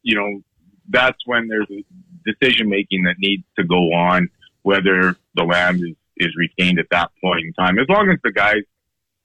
you 0.01 0.15
know, 0.15 0.41
that's 0.89 1.17
when 1.25 1.47
there's 1.47 1.67
decision 2.25 2.69
making 2.69 3.03
that 3.03 3.15
needs 3.19 3.43
to 3.57 3.63
go 3.63 3.93
on, 3.93 4.29
whether 4.61 5.17
the 5.35 5.43
land 5.43 5.81
is, 5.83 5.95
is 6.17 6.35
retained 6.37 6.79
at 6.79 6.85
that 6.91 7.11
point 7.21 7.45
in 7.45 7.53
time. 7.53 7.77
As 7.77 7.87
long 7.89 8.09
as 8.09 8.19
the 8.23 8.31
guys 8.31 8.61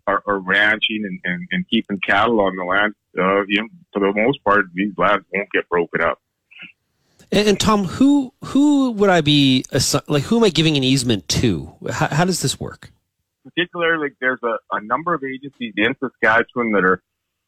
are, 0.08 0.22
are 0.26 0.38
ranching 0.38 1.04
and, 1.04 1.20
and, 1.24 1.46
and, 1.52 1.68
keeping 1.68 2.00
cattle 2.00 2.40
on 2.40 2.56
the 2.56 2.64
land, 2.64 2.94
uh, 3.18 3.44
you 3.46 3.60
know, 3.62 3.68
for 3.92 4.00
the 4.00 4.12
most 4.20 4.42
part, 4.42 4.66
these 4.74 4.92
lands 4.96 5.24
won't 5.32 5.50
get 5.52 5.68
broken 5.68 6.00
up. 6.00 6.20
And, 7.30 7.48
and 7.48 7.60
Tom, 7.60 7.84
who 7.84 8.32
who 8.46 8.90
would 8.92 9.10
I 9.10 9.20
be 9.20 9.64
like? 10.08 10.24
Who 10.24 10.38
am 10.38 10.44
I 10.44 10.48
giving 10.48 10.76
an 10.76 10.82
easement 10.82 11.28
to? 11.28 11.74
How, 11.90 12.08
how 12.08 12.24
does 12.24 12.40
this 12.40 12.58
work? 12.58 12.90
Particular, 13.44 13.98
like 13.98 14.14
there's 14.20 14.40
a, 14.42 14.56
a 14.72 14.82
number 14.82 15.14
of 15.14 15.22
agencies 15.24 15.74
in 15.76 15.94
Saskatchewan 16.00 16.72
that 16.72 16.84
are 16.84 17.02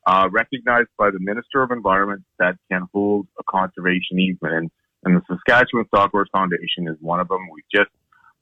uh, 0.06 0.28
recognized 0.30 0.88
by 0.98 1.10
the 1.10 1.20
Minister 1.20 1.62
of 1.62 1.70
Environment 1.70 2.22
that 2.38 2.56
can 2.70 2.88
hold 2.92 3.26
a 3.38 3.42
conservation 3.48 4.18
easement, 4.18 4.54
and, 4.54 4.70
and 5.04 5.16
the 5.16 5.22
Saskatchewan 5.28 5.86
Growers 5.92 6.28
Foundation 6.32 6.88
is 6.88 6.96
one 7.00 7.20
of 7.20 7.28
them. 7.28 7.48
We 7.52 7.62
just 7.74 7.90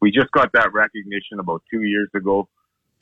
we 0.00 0.10
just 0.12 0.30
got 0.30 0.52
that 0.52 0.72
recognition 0.72 1.40
about 1.40 1.62
two 1.70 1.82
years 1.82 2.08
ago. 2.14 2.48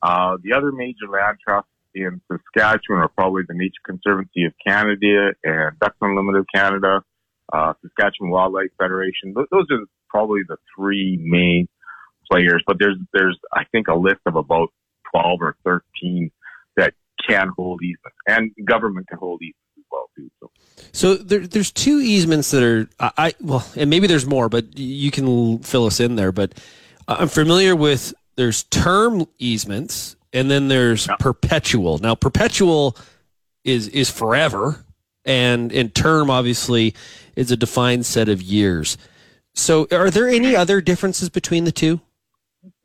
Uh, 0.03 0.39
the 0.43 0.55
other 0.55 0.73
major 0.73 1.09
land 1.11 1.37
trusts 1.45 1.71
in 1.95 2.21
Saskatchewan 2.31 3.01
are 3.01 3.09
probably 3.09 3.43
the 3.49 3.55
Nature 3.55 3.83
Conservancy 3.85 4.45
of 4.45 4.53
Canada 4.65 5.33
and 5.45 5.79
Ducks 5.79 5.97
Unlimited 6.01 6.47
Canada, 6.55 7.03
uh, 7.53 7.73
Saskatchewan 7.83 8.31
Wildlife 8.31 8.71
Federation. 8.79 9.35
Those 9.35 9.67
are 9.71 9.81
probably 10.09 10.41
the 10.47 10.57
three 10.75 11.19
main 11.23 11.69
players, 12.31 12.63
but 12.67 12.79
there's 12.79 12.97
there's 13.13 13.39
I 13.53 13.65
think 13.73 13.89
a 13.89 13.95
list 13.95 14.21
of 14.27 14.37
about 14.37 14.69
twelve 15.11 15.41
or 15.41 15.57
thirteen 15.65 16.31
that 16.77 16.95
can 17.27 17.51
hold 17.57 17.83
easements, 17.83 18.17
and 18.27 18.53
government 18.65 19.09
can 19.09 19.19
hold 19.19 19.43
easements 19.43 19.59
as 19.79 19.85
well 19.91 20.11
too. 20.17 20.31
So, 20.41 20.51
so 20.93 21.15
there, 21.15 21.47
there's 21.47 21.73
two 21.73 21.99
easements 21.99 22.51
that 22.51 22.63
are 22.63 22.89
I 23.01 23.35
well, 23.41 23.67
and 23.77 23.91
maybe 23.91 24.07
there's 24.07 24.27
more, 24.27 24.49
but 24.49 24.79
you 24.79 25.11
can 25.11 25.59
fill 25.61 25.87
us 25.87 26.01
in 26.01 26.17
there. 26.17 26.33
But 26.33 26.55
I'm 27.09 27.29
familiar 27.29 27.75
with 27.75 28.15
there's 28.37 28.65
term 28.65 29.27
easements, 29.39 30.17
and 30.33 30.51
then 30.51 30.69
there's 30.69 31.07
yeah. 31.07 31.17
perpetual. 31.19 31.99
Now, 31.99 32.15
perpetual 32.15 32.97
is 33.65 33.89
is 33.89 34.11
forever, 34.11 34.85
and 35.25 35.73
in 35.73 35.91
term 35.91 36.31
obviously 36.31 36.95
is 37.35 37.51
a 37.51 37.57
defined 37.57 38.07
set 38.07 38.29
of 38.29 38.43
years. 38.43 38.97
So, 39.55 39.87
are 39.91 40.11
there 40.11 40.29
any 40.29 40.55
other 40.55 40.81
differences 40.81 41.31
between 41.31 41.65
the 41.65 41.73
two? 41.73 42.01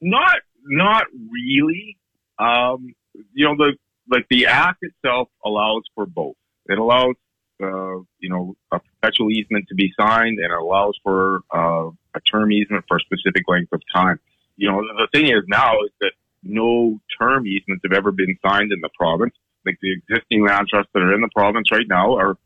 Not, 0.02 0.38
not 0.66 1.06
really. 1.32 1.98
Um, 2.40 2.94
you 3.34 3.46
know, 3.46 3.56
the 3.56 3.74
like 4.10 4.26
the 4.30 4.48
act 4.48 4.80
itself 4.82 5.30
allows 5.46 5.84
for 5.96 6.06
both. 6.06 6.36
It 6.68 6.78
allows, 6.78 7.16
uh, 7.62 8.00
you 8.20 8.30
know, 8.30 8.56
a 8.72 8.80
perpetual 8.80 9.32
easement 9.32 9.66
to 9.70 9.76
be 9.76 9.94
signed, 10.00 10.40
and 10.40 10.52
it 10.52 10.58
allows 10.58 10.98
for 11.04 11.42
uh, 11.54 11.90
a 12.16 12.20
term 12.22 12.52
easement 12.52 12.86
for 12.88 12.98
a 12.98 13.00
specific 13.00 13.44
length 13.48 13.72
of 13.74 13.82
time. 13.94 14.20
You 14.58 14.72
know, 14.72 14.82
the 14.82 15.08
thing 15.14 15.28
is 15.28 15.44
now 15.48 15.74
is 15.84 15.92
that 16.02 16.12
no 16.44 17.00
term 17.20 17.48
easements 17.48 17.84
have 17.84 17.98
ever 17.98 18.12
been 18.12 18.38
signed 18.46 18.72
in 18.72 18.82
the 18.82 18.90
province. 18.98 19.34
Like 19.66 19.78
the 19.82 19.94
existing 19.94 20.46
land 20.46 20.68
trusts 20.70 20.92
that 20.94 21.04
are 21.04 21.14
in 21.14 21.22
the 21.22 21.30
province 21.36 21.72
right 21.72 21.86
now 21.88 22.16
are, 22.16 22.38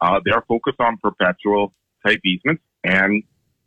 uh, 0.00 0.20
they 0.24 0.32
are 0.32 0.44
focused 0.48 0.80
on 0.80 0.96
perpetual 0.98 1.72
type 2.04 2.20
easements, 2.24 2.62
and 2.82 3.22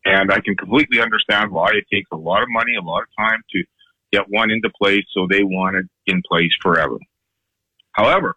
and 0.05 0.31
I 0.31 0.39
can 0.39 0.55
completely 0.55 1.01
understand 1.01 1.51
why 1.51 1.69
it 1.73 1.85
takes 1.91 2.09
a 2.11 2.17
lot 2.17 2.41
of 2.41 2.49
money, 2.49 2.75
a 2.75 2.81
lot 2.81 3.01
of 3.01 3.07
time 3.17 3.41
to 3.51 3.63
get 4.11 4.23
one 4.29 4.51
into 4.51 4.69
place. 4.81 5.03
So 5.13 5.27
they 5.29 5.43
want 5.43 5.75
it 5.75 5.85
in 6.07 6.21
place 6.27 6.51
forever. 6.61 6.97
However, 7.91 8.35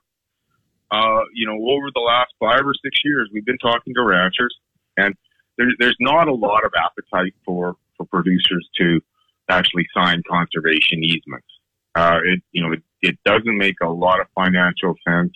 uh, 0.90 1.20
you 1.34 1.46
know, 1.46 1.54
over 1.54 1.90
the 1.94 2.00
last 2.00 2.32
five 2.38 2.66
or 2.66 2.74
six 2.82 3.00
years, 3.04 3.30
we've 3.32 3.44
been 3.44 3.58
talking 3.58 3.94
to 3.94 4.02
ranchers 4.02 4.54
and 4.96 5.14
there's, 5.56 5.74
there's 5.78 5.96
not 6.00 6.28
a 6.28 6.34
lot 6.34 6.64
of 6.64 6.72
appetite 6.76 7.34
for, 7.44 7.76
for 7.96 8.06
producers 8.06 8.68
to 8.78 9.00
actually 9.48 9.86
sign 9.94 10.22
conservation 10.28 11.02
easements. 11.02 11.46
Uh, 11.94 12.18
it, 12.24 12.42
you 12.52 12.62
know, 12.62 12.72
it, 12.72 12.82
it 13.00 13.18
doesn't 13.24 13.56
make 13.56 13.76
a 13.82 13.88
lot 13.88 14.20
of 14.20 14.26
financial 14.34 14.94
sense 15.06 15.32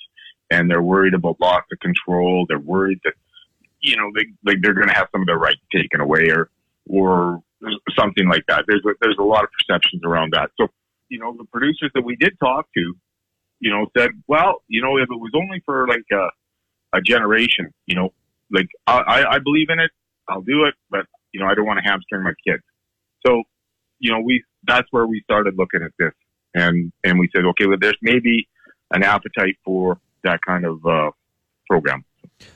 and 0.50 0.71
they're 0.71 0.83
worried 0.83 1.14
about 1.14 1.40
loss 1.40 1.64
of 1.73 1.78
control. 1.80 2.47
They're 2.49 2.59
worried 2.59 3.00
that 3.04 3.14
you 3.87 3.97
know, 3.97 4.11
they, 4.14 4.26
like 4.45 4.59
they're 4.62 4.75
going 4.75 4.88
to 4.88 4.95
have 4.95 5.09
some 5.12 5.23
of 5.23 5.26
their 5.26 5.38
rights 5.38 5.61
taken 5.73 6.00
away 6.00 6.28
or, 6.31 6.50
or 6.88 7.43
something 7.99 8.28
like 8.28 8.45
that. 8.49 8.64
There's 8.66 8.83
a, 8.85 8.90
there's 9.00 9.16
a 9.19 9.23
lot 9.23 9.45
of 9.45 9.50
perceptions 9.52 10.02
around 10.05 10.33
that. 10.33 10.50
So, 10.61 10.66
you 11.09 11.21
know, 11.21 11.35
the 11.38 11.45
producers 11.45 11.93
that 11.95 12.02
we 12.02 12.16
did 12.16 12.38
talk 12.40 12.66
to, 12.75 12.95
you 13.61 13.71
know, 13.71 13.87
said, 13.97 14.11
well, 14.26 14.62
you 14.66 14.83
know, 14.83 14.97
if 14.97 15.05
it 15.05 15.16
was 15.16 15.31
only 15.35 15.62
for 15.64 15.87
like 15.87 16.05
a, 16.12 16.99
a 16.99 17.00
generation, 17.00 17.73
you 17.87 17.95
know, 17.95 18.12
like 18.50 18.66
I, 18.87 19.25
I, 19.31 19.38
believe 19.38 19.71
in 19.71 19.78
it, 19.81 19.90
I'll 20.28 20.43
do 20.43 20.64
it, 20.64 20.75
but 20.90 21.07
you 21.33 21.40
know, 21.40 21.47
I 21.47 21.55
don't 21.55 21.66
want 21.66 21.78
to 21.83 21.88
hamstring 21.88 22.23
my 22.23 22.33
kids. 22.47 22.62
So, 23.25 23.43
you 23.99 24.12
know, 24.12 24.21
we 24.21 24.45
that's 24.64 24.87
where 24.90 25.07
we 25.07 25.21
started 25.23 25.57
looking 25.57 25.83
at 25.83 25.90
this, 25.99 26.12
and 26.55 26.93
and 27.02 27.19
we 27.19 27.28
said, 27.35 27.45
okay, 27.45 27.66
well, 27.66 27.78
there's 27.81 27.99
maybe 28.02 28.49
an 28.93 29.02
appetite 29.02 29.57
for 29.64 29.99
that 30.23 30.38
kind 30.47 30.64
of 30.64 30.85
uh, 30.87 31.11
program. 31.69 32.05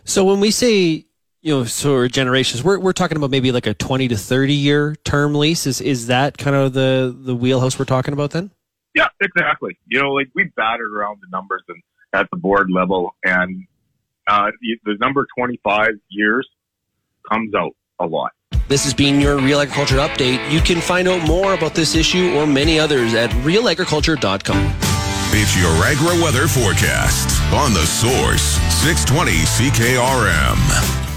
So 0.05 0.25
when 0.25 0.39
we 0.39 0.53
say 0.53 1.07
you 1.42 1.54
know 1.54 1.64
sort 1.64 2.06
of 2.06 2.12
generations, 2.12 2.62
we're 2.62 2.78
we're 2.78 2.92
talking 2.92 3.16
about 3.16 3.30
maybe 3.30 3.52
like 3.52 3.66
a 3.66 3.75
twenty 3.75 4.09
to 4.09 4.16
thirty 4.16 4.54
year 4.54 4.97
term 5.04 5.35
lease. 5.35 5.66
Is 5.66 5.80
is 5.80 6.06
that 6.09 6.38
kind 6.38 6.56
of 6.56 6.73
the 6.73 7.14
the 7.16 7.35
wheelhouse 7.35 7.78
we're 7.78 7.85
talking 7.85 8.12
about 8.12 8.30
then? 8.30 8.50
Yeah, 8.94 9.09
exactly. 9.20 9.78
You 9.87 10.02
know, 10.02 10.12
like 10.12 10.28
we've 10.35 10.54
battered 10.54 10.92
around 10.92 11.20
the 11.20 11.28
numbers 11.30 11.62
and 11.68 11.82
at 12.12 12.28
the 12.30 12.37
board 12.37 12.70
level, 12.70 13.14
and 13.25 13.66
uh, 14.26 14.50
the 14.85 14.97
number 15.00 15.26
twenty 15.37 15.61
five 15.62 15.92
years 16.09 16.49
comes 17.30 17.54
out 17.54 17.75
a 18.00 18.06
lot. 18.06 18.32
This 18.68 18.85
has 18.85 18.94
been 18.94 19.20
your 19.20 19.37
Real 19.38 19.61
Agriculture 19.61 19.97
Update. 19.97 20.50
You 20.50 20.61
can 20.61 20.80
find 20.80 21.09
out 21.09 21.26
more 21.26 21.54
about 21.54 21.75
this 21.75 21.94
issue 21.97 22.35
or 22.37 22.47
many 22.47 22.78
others 22.78 23.14
at 23.14 23.30
realagriculture.com. 23.30 24.75
It's 25.32 25.56
your 25.56 25.73
agri 25.85 26.23
weather 26.23 26.47
forecast 26.47 27.40
on 27.52 27.73
the 27.73 27.85
source 27.85 28.59
620 28.82 29.32
CKRM. 29.42 31.10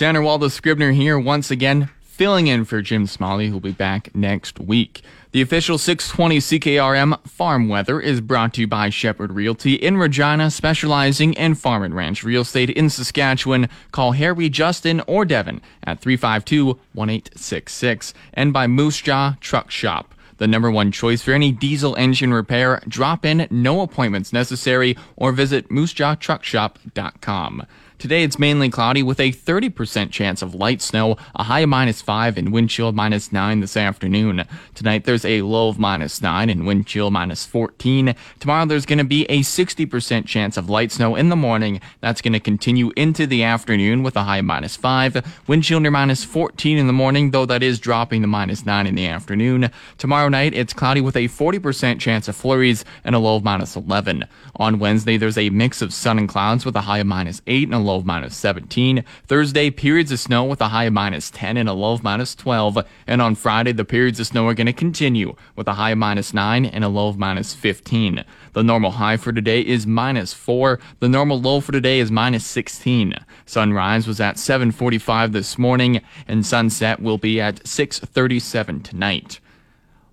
Tanner 0.00 0.22
Waldo 0.22 0.48
Scribner 0.48 0.92
here 0.92 1.18
once 1.18 1.50
again, 1.50 1.90
filling 2.00 2.46
in 2.46 2.64
for 2.64 2.80
Jim 2.80 3.06
Smalley, 3.06 3.48
who'll 3.48 3.60
be 3.60 3.70
back 3.70 4.08
next 4.14 4.58
week. 4.58 5.02
The 5.32 5.42
official 5.42 5.76
620 5.76 6.38
CKRM 6.38 7.28
farm 7.28 7.68
weather 7.68 8.00
is 8.00 8.22
brought 8.22 8.54
to 8.54 8.62
you 8.62 8.66
by 8.66 8.88
Shepherd 8.88 9.30
Realty 9.30 9.74
in 9.74 9.98
Regina, 9.98 10.50
specializing 10.50 11.34
in 11.34 11.54
farm 11.54 11.82
and 11.82 11.94
ranch 11.94 12.24
real 12.24 12.40
estate 12.40 12.70
in 12.70 12.88
Saskatchewan. 12.88 13.68
Call 13.92 14.12
Harry, 14.12 14.48
Justin, 14.48 15.02
or 15.06 15.26
Devin 15.26 15.60
at 15.84 16.00
352 16.00 16.68
1866 16.94 18.14
and 18.32 18.54
by 18.54 18.66
Moose 18.66 19.02
Jaw 19.02 19.36
Truck 19.42 19.70
Shop. 19.70 20.14
The 20.38 20.48
number 20.48 20.70
one 20.70 20.92
choice 20.92 21.20
for 21.20 21.32
any 21.32 21.52
diesel 21.52 21.94
engine 21.96 22.32
repair, 22.32 22.80
drop 22.88 23.26
in, 23.26 23.46
no 23.50 23.82
appointments 23.82 24.32
necessary, 24.32 24.96
or 25.16 25.32
visit 25.32 25.68
moosejawtruckshop.com. 25.68 27.66
Today 28.00 28.22
it's 28.22 28.38
mainly 28.38 28.70
cloudy 28.70 29.02
with 29.02 29.20
a 29.20 29.30
30% 29.30 30.10
chance 30.10 30.40
of 30.40 30.54
light 30.54 30.80
snow, 30.80 31.18
a 31.34 31.42
high 31.42 31.60
of 31.60 31.68
minus 31.68 32.00
5 32.00 32.38
and 32.38 32.50
wind 32.50 32.70
chill 32.70 32.92
minus 32.92 33.30
9 33.30 33.60
this 33.60 33.76
afternoon. 33.76 34.46
Tonight 34.74 35.04
there's 35.04 35.26
a 35.26 35.42
low 35.42 35.68
of 35.68 35.78
minus 35.78 36.22
9 36.22 36.48
and 36.48 36.66
wind 36.66 36.86
chill 36.86 37.10
minus 37.10 37.44
14. 37.44 38.14
Tomorrow 38.38 38.64
there's 38.64 38.86
going 38.86 39.00
to 39.00 39.04
be 39.04 39.26
a 39.26 39.40
60% 39.40 40.24
chance 40.24 40.56
of 40.56 40.70
light 40.70 40.92
snow 40.92 41.14
in 41.14 41.28
the 41.28 41.36
morning. 41.36 41.78
That's 42.00 42.22
going 42.22 42.32
to 42.32 42.40
continue 42.40 42.90
into 42.96 43.26
the 43.26 43.42
afternoon 43.42 44.02
with 44.02 44.16
a 44.16 44.22
high 44.22 44.38
of 44.38 44.46
minus 44.46 44.76
5. 44.76 45.42
Wind 45.46 45.64
chill 45.64 45.80
near 45.80 45.90
minus 45.90 46.24
14 46.24 46.78
in 46.78 46.86
the 46.86 46.94
morning, 46.94 47.32
though 47.32 47.44
that 47.44 47.62
is 47.62 47.78
dropping 47.78 48.22
to 48.22 48.26
minus 48.26 48.64
9 48.64 48.86
in 48.86 48.94
the 48.94 49.08
afternoon. 49.08 49.70
Tomorrow 49.98 50.30
night 50.30 50.54
it's 50.54 50.72
cloudy 50.72 51.02
with 51.02 51.16
a 51.16 51.28
40% 51.28 52.00
chance 52.00 52.28
of 52.28 52.36
flurries 52.36 52.82
and 53.04 53.14
a 53.14 53.18
low 53.18 53.36
of 53.36 53.44
minus 53.44 53.76
11. 53.76 54.24
On 54.56 54.78
Wednesday 54.78 55.18
there's 55.18 55.36
a 55.36 55.50
mix 55.50 55.82
of 55.82 55.92
sun 55.92 56.18
and 56.18 56.30
clouds 56.30 56.64
with 56.64 56.76
a 56.76 56.80
high 56.80 57.00
of 57.00 57.06
minus 57.06 57.42
8 57.46 57.64
and 57.64 57.74
a 57.74 57.89
low 57.89 57.89
of 57.96 58.06
minus 58.06 58.36
17. 58.36 59.04
Thursday, 59.26 59.70
periods 59.70 60.12
of 60.12 60.20
snow 60.20 60.44
with 60.44 60.60
a 60.60 60.68
high 60.68 60.84
of 60.84 60.92
minus 60.92 61.30
10 61.30 61.56
and 61.56 61.68
a 61.68 61.72
low 61.72 61.92
of 61.92 62.02
minus 62.02 62.34
12. 62.34 62.78
And 63.06 63.22
on 63.22 63.34
Friday, 63.34 63.72
the 63.72 63.84
periods 63.84 64.20
of 64.20 64.26
snow 64.26 64.46
are 64.46 64.54
going 64.54 64.66
to 64.66 64.72
continue 64.72 65.34
with 65.56 65.68
a 65.68 65.74
high 65.74 65.90
of 65.90 65.98
minus 65.98 66.32
9 66.34 66.66
and 66.66 66.84
a 66.84 66.88
low 66.88 67.08
of 67.08 67.18
minus 67.18 67.54
15. 67.54 68.24
The 68.52 68.62
normal 68.62 68.92
high 68.92 69.16
for 69.16 69.32
today 69.32 69.60
is 69.60 69.86
minus 69.86 70.32
4. 70.32 70.78
The 71.00 71.08
normal 71.08 71.40
low 71.40 71.60
for 71.60 71.72
today 71.72 72.00
is 72.00 72.10
minus 72.10 72.46
16. 72.46 73.14
Sunrise 73.46 74.06
was 74.06 74.20
at 74.20 74.36
7:45 74.36 75.32
this 75.32 75.58
morning 75.58 76.00
and 76.26 76.44
sunset 76.44 77.00
will 77.00 77.18
be 77.18 77.40
at 77.40 77.66
6:37 77.66 78.82
tonight. 78.82 79.40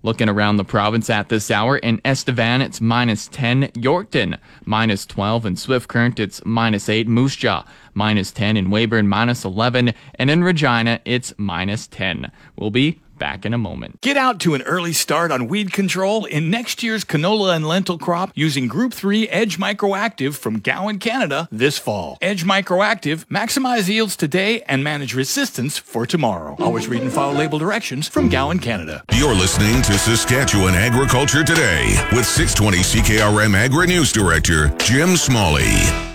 Looking 0.02 0.28
around 0.28 0.58
the 0.58 0.64
province 0.64 1.10
at 1.10 1.28
this 1.28 1.50
hour, 1.50 1.76
in 1.76 2.00
Estevan 2.04 2.62
it's 2.62 2.80
minus 2.80 3.26
10, 3.28 3.68
Yorkton 3.72 4.38
minus 4.64 5.04
12, 5.04 5.46
in 5.46 5.56
Swift 5.56 5.88
Current 5.88 6.20
it's 6.20 6.40
minus 6.44 6.88
8, 6.88 7.08
Moose 7.08 7.34
Jaw 7.34 7.64
minus 7.94 8.30
10, 8.30 8.56
in 8.56 8.70
Weyburn 8.70 9.08
minus 9.08 9.44
11, 9.44 9.92
and 10.14 10.30
in 10.30 10.44
Regina 10.44 11.00
it's 11.04 11.34
minus 11.36 11.88
10. 11.88 12.30
We'll 12.56 12.70
be 12.70 13.00
back 13.18 13.44
in 13.44 13.52
a 13.52 13.58
moment. 13.58 14.00
Get 14.00 14.16
out 14.16 14.40
to 14.40 14.54
an 14.54 14.62
early 14.62 14.92
start 14.92 15.30
on 15.30 15.48
weed 15.48 15.72
control 15.72 16.24
in 16.24 16.50
next 16.50 16.82
year's 16.82 17.04
canola 17.04 17.54
and 17.54 17.66
lentil 17.66 17.98
crop 17.98 18.30
using 18.34 18.68
Group 18.68 18.94
3 18.94 19.28
Edge 19.28 19.58
Microactive 19.58 20.36
from 20.36 20.60
Gowan, 20.60 20.98
Canada 20.98 21.48
this 21.50 21.78
fall. 21.78 22.18
Edge 22.20 22.44
Microactive 22.44 23.24
maximize 23.26 23.88
yields 23.88 24.16
today 24.16 24.62
and 24.62 24.82
manage 24.82 25.14
resistance 25.14 25.78
for 25.78 26.06
tomorrow. 26.06 26.56
Always 26.58 26.88
read 26.88 27.02
and 27.02 27.12
follow 27.12 27.34
label 27.34 27.58
directions 27.58 28.08
from 28.08 28.28
Gowan, 28.28 28.58
Canada. 28.58 29.02
You're 29.14 29.34
listening 29.34 29.82
to 29.82 29.98
Saskatchewan 29.98 30.74
Agriculture 30.74 31.44
Today 31.44 31.86
with 32.12 32.26
620 32.26 32.78
CKRM 32.78 33.54
Agri 33.54 33.86
News 33.86 34.12
Director 34.12 34.68
Jim 34.78 35.16
Smalley. 35.16 36.07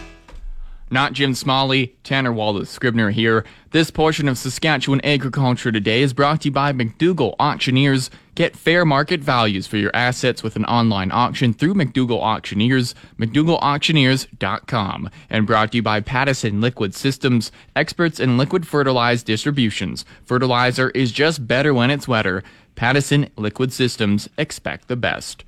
Not 0.94 1.14
Jim 1.14 1.34
Smalley, 1.34 1.96
Tanner 2.04 2.32
Wallace 2.32 2.70
Scribner 2.70 3.10
here. 3.10 3.44
This 3.72 3.90
portion 3.90 4.28
of 4.28 4.38
Saskatchewan 4.38 5.02
Agriculture 5.04 5.72
Today 5.72 6.04
is 6.04 6.14
brought 6.14 6.42
to 6.42 6.50
you 6.50 6.52
by 6.52 6.72
McDougall 6.72 7.34
Auctioneers. 7.40 8.12
Get 8.36 8.56
fair 8.56 8.86
market 8.86 9.20
values 9.20 9.66
for 9.66 9.78
your 9.78 9.90
assets 9.96 10.44
with 10.44 10.56
an 10.56 10.66
online 10.66 11.12
auction 11.12 11.52
through 11.52 11.74
McDougall 11.74 12.22
Auctioneers, 12.22 12.94
McDougallAuctioneers.com. 13.18 15.10
And 15.32 15.48
brought 15.48 15.72
to 15.72 15.78
you 15.78 15.82
by 15.82 16.00
Pattison 16.00 16.62
Liquid 16.62 16.94
Systems, 16.94 17.52
experts 17.76 18.20
in 18.20 18.38
liquid 18.38 18.68
fertilized 18.68 19.26
distributions. 19.26 20.06
Fertilizer 20.24 20.92
is 20.92 21.12
just 21.12 21.48
better 21.48 21.74
when 21.74 21.90
it's 21.90 22.08
wetter. 22.08 22.44
Pattison 22.76 23.32
Liquid 23.36 23.74
Systems, 23.74 24.30
expect 24.38 24.90
the 24.90 24.96
best. 24.96 25.44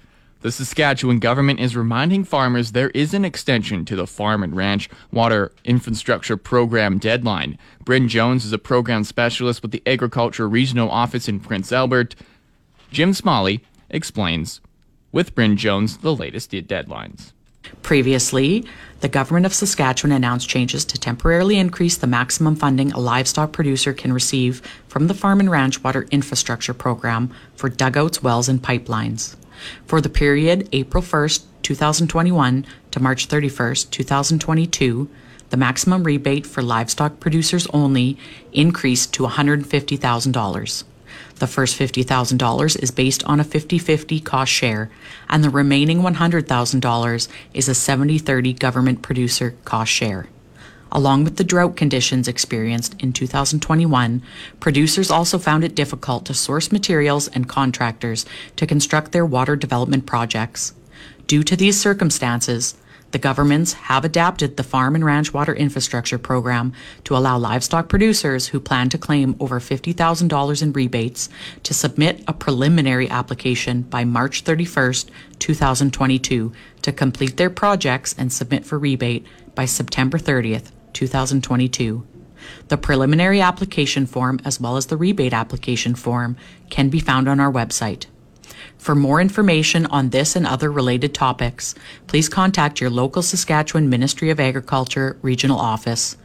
The 0.45 0.51
Saskatchewan 0.51 1.17
government 1.17 1.59
is 1.59 1.75
reminding 1.75 2.23
farmers 2.23 2.73
there 2.73 2.91
is 2.91 3.15
an 3.15 3.25
extension 3.25 3.83
to 3.85 3.95
the 3.95 4.05
Farm 4.05 4.43
and 4.43 4.55
Ranch 4.55 4.91
Water 5.11 5.51
Infrastructure 5.63 6.37
Program 6.37 6.99
deadline. 6.99 7.57
Bryn 7.83 8.07
Jones 8.07 8.45
is 8.45 8.53
a 8.53 8.59
program 8.59 9.05
specialist 9.05 9.63
with 9.63 9.71
the 9.71 9.81
Agriculture 9.87 10.47
Regional 10.47 10.91
Office 10.91 11.27
in 11.27 11.39
Prince 11.39 11.71
Albert. 11.71 12.13
Jim 12.91 13.11
Smalley 13.11 13.63
explains 13.89 14.61
with 15.11 15.33
Bryn 15.33 15.57
Jones 15.57 15.97
the 15.97 16.15
latest 16.15 16.51
deadlines. 16.51 17.31
Previously, 17.81 18.67
the 18.99 19.09
government 19.09 19.47
of 19.47 19.53
Saskatchewan 19.55 20.11
announced 20.11 20.47
changes 20.47 20.85
to 20.85 20.99
temporarily 20.99 21.57
increase 21.57 21.97
the 21.97 22.05
maximum 22.05 22.55
funding 22.55 22.91
a 22.91 22.99
livestock 22.99 23.51
producer 23.51 23.93
can 23.93 24.13
receive 24.13 24.61
from 24.89 25.07
the 25.07 25.15
Farm 25.15 25.39
and 25.39 25.49
Ranch 25.49 25.83
Water 25.83 26.05
Infrastructure 26.11 26.75
Program 26.75 27.33
for 27.55 27.67
dugouts, 27.67 28.21
wells, 28.21 28.47
and 28.47 28.61
pipelines. 28.61 29.35
For 29.85 30.01
the 30.01 30.09
period 30.09 30.69
April 30.71 31.03
1st, 31.03 31.43
2021 31.61 32.65
to 32.91 32.99
March 32.99 33.27
31st, 33.27 33.89
2022, 33.89 35.09
the 35.49 35.57
maximum 35.57 36.03
rebate 36.03 36.45
for 36.45 36.61
livestock 36.61 37.19
producers 37.19 37.67
only 37.73 38.17
increased 38.51 39.13
to 39.13 39.23
$150,000. 39.23 40.83
The 41.35 41.47
first 41.47 41.77
$50,000 41.77 42.83
is 42.83 42.91
based 42.91 43.23
on 43.25 43.39
a 43.39 43.43
50 43.43 43.77
50 43.77 44.19
cost 44.21 44.51
share, 44.51 44.89
and 45.29 45.43
the 45.43 45.49
remaining 45.49 45.99
$100,000 45.99 47.27
is 47.53 47.69
a 47.69 47.75
70 47.75 48.17
30 48.19 48.53
government 48.53 49.01
producer 49.01 49.55
cost 49.65 49.91
share. 49.91 50.27
Along 50.91 51.23
with 51.23 51.37
the 51.37 51.43
drought 51.43 51.75
conditions 51.75 52.27
experienced 52.27 52.95
in 53.01 53.11
2021, 53.11 54.21
producers 54.59 55.11
also 55.11 55.37
found 55.37 55.63
it 55.63 55.75
difficult 55.75 56.25
to 56.25 56.33
source 56.33 56.71
materials 56.71 57.27
and 57.29 57.49
contractors 57.49 58.25
to 58.55 58.67
construct 58.67 59.11
their 59.11 59.25
water 59.25 59.55
development 59.55 60.05
projects. 60.05 60.73
Due 61.27 61.43
to 61.43 61.55
these 61.55 61.79
circumstances, 61.79 62.75
the 63.15 63.19
governments 63.19 63.73
have 63.73 64.03
adapted 64.03 64.57
the 64.57 64.63
Farm 64.63 64.93
and 64.93 65.05
Ranch 65.05 65.33
Water 65.33 65.53
Infrastructure 65.53 66.17
Program 66.17 66.73
to 67.05 67.15
allow 67.15 67.37
livestock 67.37 67.87
producers 67.87 68.47
who 68.47 68.59
plan 68.59 68.89
to 68.89 68.97
claim 68.97 69.37
over 69.39 69.59
$50,000 69.61 70.61
in 70.61 70.73
rebates 70.73 71.29
to 71.63 71.73
submit 71.73 72.23
a 72.27 72.33
preliminary 72.33 73.09
application 73.09 73.83
by 73.83 74.03
March 74.03 74.41
31, 74.41 74.93
2022 75.39 76.51
to 76.81 76.91
complete 76.91 77.37
their 77.37 77.49
projects 77.49 78.13
and 78.17 78.33
submit 78.33 78.65
for 78.65 78.77
rebate 78.77 79.25
by 79.55 79.63
September 79.63 80.17
30th, 80.17 80.71
2022. 80.95 82.07
The 82.69 82.77
preliminary 82.77 83.41
application 83.41 84.07
form 84.07 84.39
as 84.43 84.59
well 84.59 84.77
as 84.77 84.87
the 84.87 84.97
rebate 84.97 85.33
application 85.33 85.93
form 85.93 86.37
can 86.69 86.89
be 86.89 86.99
found 86.99 87.27
on 87.27 87.39
our 87.39 87.51
website. 87.51 88.07
For 88.77 88.95
more 88.95 89.21
information 89.21 89.85
on 89.87 90.09
this 90.09 90.35
and 90.35 90.45
other 90.45 90.71
related 90.71 91.13
topics, 91.13 91.75
please 92.07 92.29
contact 92.29 92.81
your 92.81 92.89
local 92.89 93.21
Saskatchewan 93.21 93.89
Ministry 93.89 94.29
of 94.29 94.39
Agriculture 94.39 95.17
Regional 95.21 95.59
Office. 95.59 96.17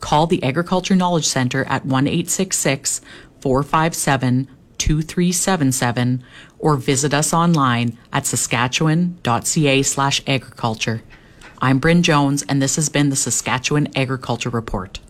Call 0.00 0.26
the 0.26 0.42
Agriculture 0.42 0.96
Knowledge 0.96 1.26
Center 1.26 1.64
at 1.64 1.84
1 1.84 2.06
866 2.06 3.00
457 3.40 4.48
2377 4.78 6.22
or 6.58 6.76
visit 6.76 7.12
us 7.12 7.32
online 7.32 7.98
at 8.12 8.26
saskatchewan.ca 8.26 9.82
slash 9.82 10.22
agriculture. 10.26 11.02
I'm 11.60 11.80
Bryn 11.80 12.04
Jones, 12.04 12.44
and 12.48 12.62
this 12.62 12.76
has 12.76 12.88
been 12.88 13.10
the 13.10 13.16
Saskatchewan 13.16 13.88
Agriculture 13.96 14.48
Report. 14.48 15.00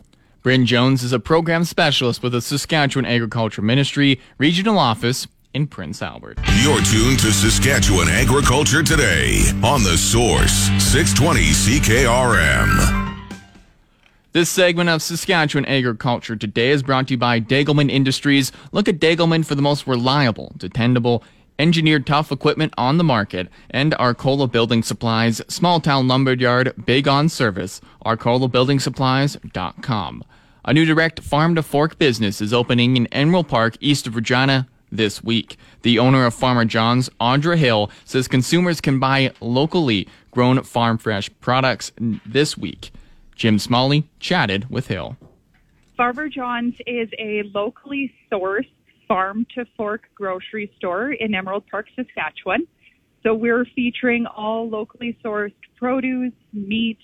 Bryn 0.42 0.64
Jones 0.64 1.02
is 1.02 1.12
a 1.12 1.20
program 1.20 1.64
specialist 1.64 2.22
with 2.22 2.32
the 2.32 2.40
Saskatchewan 2.40 3.04
Agriculture 3.04 3.60
Ministry 3.60 4.18
Regional 4.38 4.78
Office 4.78 5.26
in 5.52 5.66
Prince 5.66 6.00
Albert. 6.00 6.38
You're 6.62 6.80
tuned 6.80 7.18
to 7.18 7.32
Saskatchewan 7.32 8.08
Agriculture 8.08 8.82
Today 8.82 9.42
on 9.62 9.82
The 9.82 9.98
Source, 9.98 10.70
620 10.82 11.40
CKRM. 11.50 13.04
This 14.32 14.48
segment 14.48 14.88
of 14.88 15.02
Saskatchewan 15.02 15.66
Agriculture 15.66 16.36
Today 16.36 16.70
is 16.70 16.82
brought 16.82 17.08
to 17.08 17.14
you 17.14 17.18
by 17.18 17.40
Degelman 17.40 17.90
Industries. 17.90 18.52
Look 18.72 18.88
at 18.88 19.00
Degelman 19.00 19.44
for 19.44 19.54
the 19.54 19.62
most 19.62 19.86
reliable, 19.86 20.54
dependable, 20.56 21.24
engineered 21.58 22.06
tough 22.06 22.30
equipment 22.30 22.72
on 22.78 22.98
the 22.98 23.04
market, 23.04 23.48
and 23.70 23.94
Arcola 23.94 24.46
Building 24.46 24.82
Supplies, 24.82 25.42
small 25.48 25.80
town 25.80 26.08
lumberyard, 26.08 26.74
big 26.84 27.08
on 27.08 27.28
service, 27.28 27.80
arcolabuildingsupplies.com. 28.04 30.24
A 30.64 30.74
new 30.74 30.84
direct 30.84 31.20
farm 31.20 31.54
to 31.54 31.62
fork 31.62 31.98
business 31.98 32.40
is 32.40 32.52
opening 32.52 32.96
in 32.96 33.06
Emerald 33.08 33.48
Park, 33.48 33.76
east 33.80 34.06
of 34.06 34.16
Regina, 34.16 34.68
this 34.90 35.22
week. 35.22 35.56
The 35.82 35.98
owner 35.98 36.26
of 36.26 36.34
Farmer 36.34 36.64
John's, 36.64 37.08
Audra 37.20 37.56
Hill, 37.56 37.90
says 38.04 38.28
consumers 38.28 38.80
can 38.80 38.98
buy 38.98 39.32
locally 39.40 40.08
grown 40.30 40.62
farm 40.62 40.98
fresh 40.98 41.30
products 41.40 41.92
this 41.98 42.56
week. 42.56 42.90
Jim 43.34 43.58
Smalley 43.58 44.08
chatted 44.18 44.68
with 44.70 44.88
Hill. 44.88 45.16
Farmer 45.96 46.28
John's 46.28 46.74
is 46.86 47.08
a 47.18 47.42
locally 47.54 48.12
sourced 48.30 48.68
farm 49.08 49.46
to 49.54 49.64
fork 49.76 50.02
grocery 50.14 50.70
store 50.76 51.12
in 51.12 51.34
Emerald 51.34 51.64
Park, 51.70 51.86
Saskatchewan. 51.96 52.66
So 53.22 53.34
we're 53.34 53.64
featuring 53.74 54.26
all 54.26 54.68
locally 54.68 55.18
sourced 55.24 55.52
produce, 55.76 56.32
meat, 56.52 56.98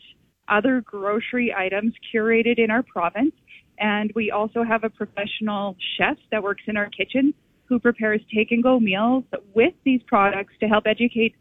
other 0.48 0.82
grocery 0.82 1.52
items 1.56 1.94
curated 2.14 2.58
in 2.58 2.70
our 2.70 2.82
province. 2.82 3.32
And 3.78 4.12
we 4.14 4.30
also 4.30 4.62
have 4.62 4.84
a 4.84 4.90
professional 4.90 5.76
chef 5.96 6.16
that 6.30 6.42
works 6.42 6.62
in 6.66 6.76
our 6.76 6.88
kitchen 6.90 7.34
who 7.66 7.80
prepares 7.80 8.20
take 8.32 8.52
and 8.52 8.62
go 8.62 8.78
meals 8.78 9.24
with 9.54 9.74
these 9.84 10.02
products 10.06 10.52
to 10.60 10.68
help 10.68 10.84
educate 10.86 11.34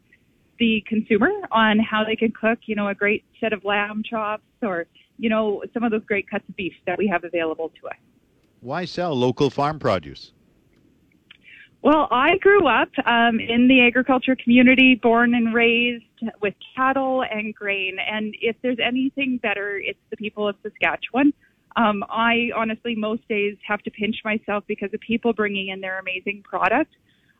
the 0.58 0.82
consumer 0.88 1.30
on 1.52 1.78
how 1.78 2.04
they 2.04 2.16
can 2.16 2.32
cook, 2.32 2.58
you 2.66 2.74
know, 2.74 2.88
a 2.88 2.94
great 2.94 3.24
set 3.40 3.52
of 3.52 3.64
lamb 3.64 4.02
chops 4.08 4.42
or, 4.62 4.86
you 5.18 5.28
know, 5.28 5.62
some 5.72 5.84
of 5.84 5.90
those 5.90 6.04
great 6.06 6.28
cuts 6.28 6.44
of 6.48 6.56
beef 6.56 6.72
that 6.86 6.96
we 6.96 7.06
have 7.06 7.24
available 7.24 7.70
to 7.80 7.88
us. 7.88 7.96
Why 8.60 8.84
sell 8.84 9.14
local 9.14 9.50
farm 9.50 9.78
produce? 9.78 10.32
Well, 11.84 12.08
I 12.10 12.38
grew 12.38 12.66
up 12.66 12.88
um, 13.04 13.38
in 13.38 13.68
the 13.68 13.86
agriculture 13.86 14.34
community, 14.42 14.98
born 15.02 15.34
and 15.34 15.52
raised 15.52 16.02
with 16.40 16.54
cattle 16.74 17.22
and 17.30 17.54
grain. 17.54 17.98
And 18.10 18.34
if 18.40 18.56
there's 18.62 18.78
anything 18.82 19.38
better, 19.42 19.76
it's 19.76 19.98
the 20.08 20.16
people 20.16 20.48
of 20.48 20.56
Saskatchewan. 20.62 21.34
Um, 21.76 22.02
I 22.08 22.48
honestly, 22.56 22.94
most 22.94 23.28
days, 23.28 23.58
have 23.68 23.82
to 23.82 23.90
pinch 23.90 24.16
myself 24.24 24.64
because 24.66 24.92
the 24.92 24.98
people 24.98 25.34
bringing 25.34 25.68
in 25.68 25.82
their 25.82 25.98
amazing 25.98 26.42
product 26.42 26.90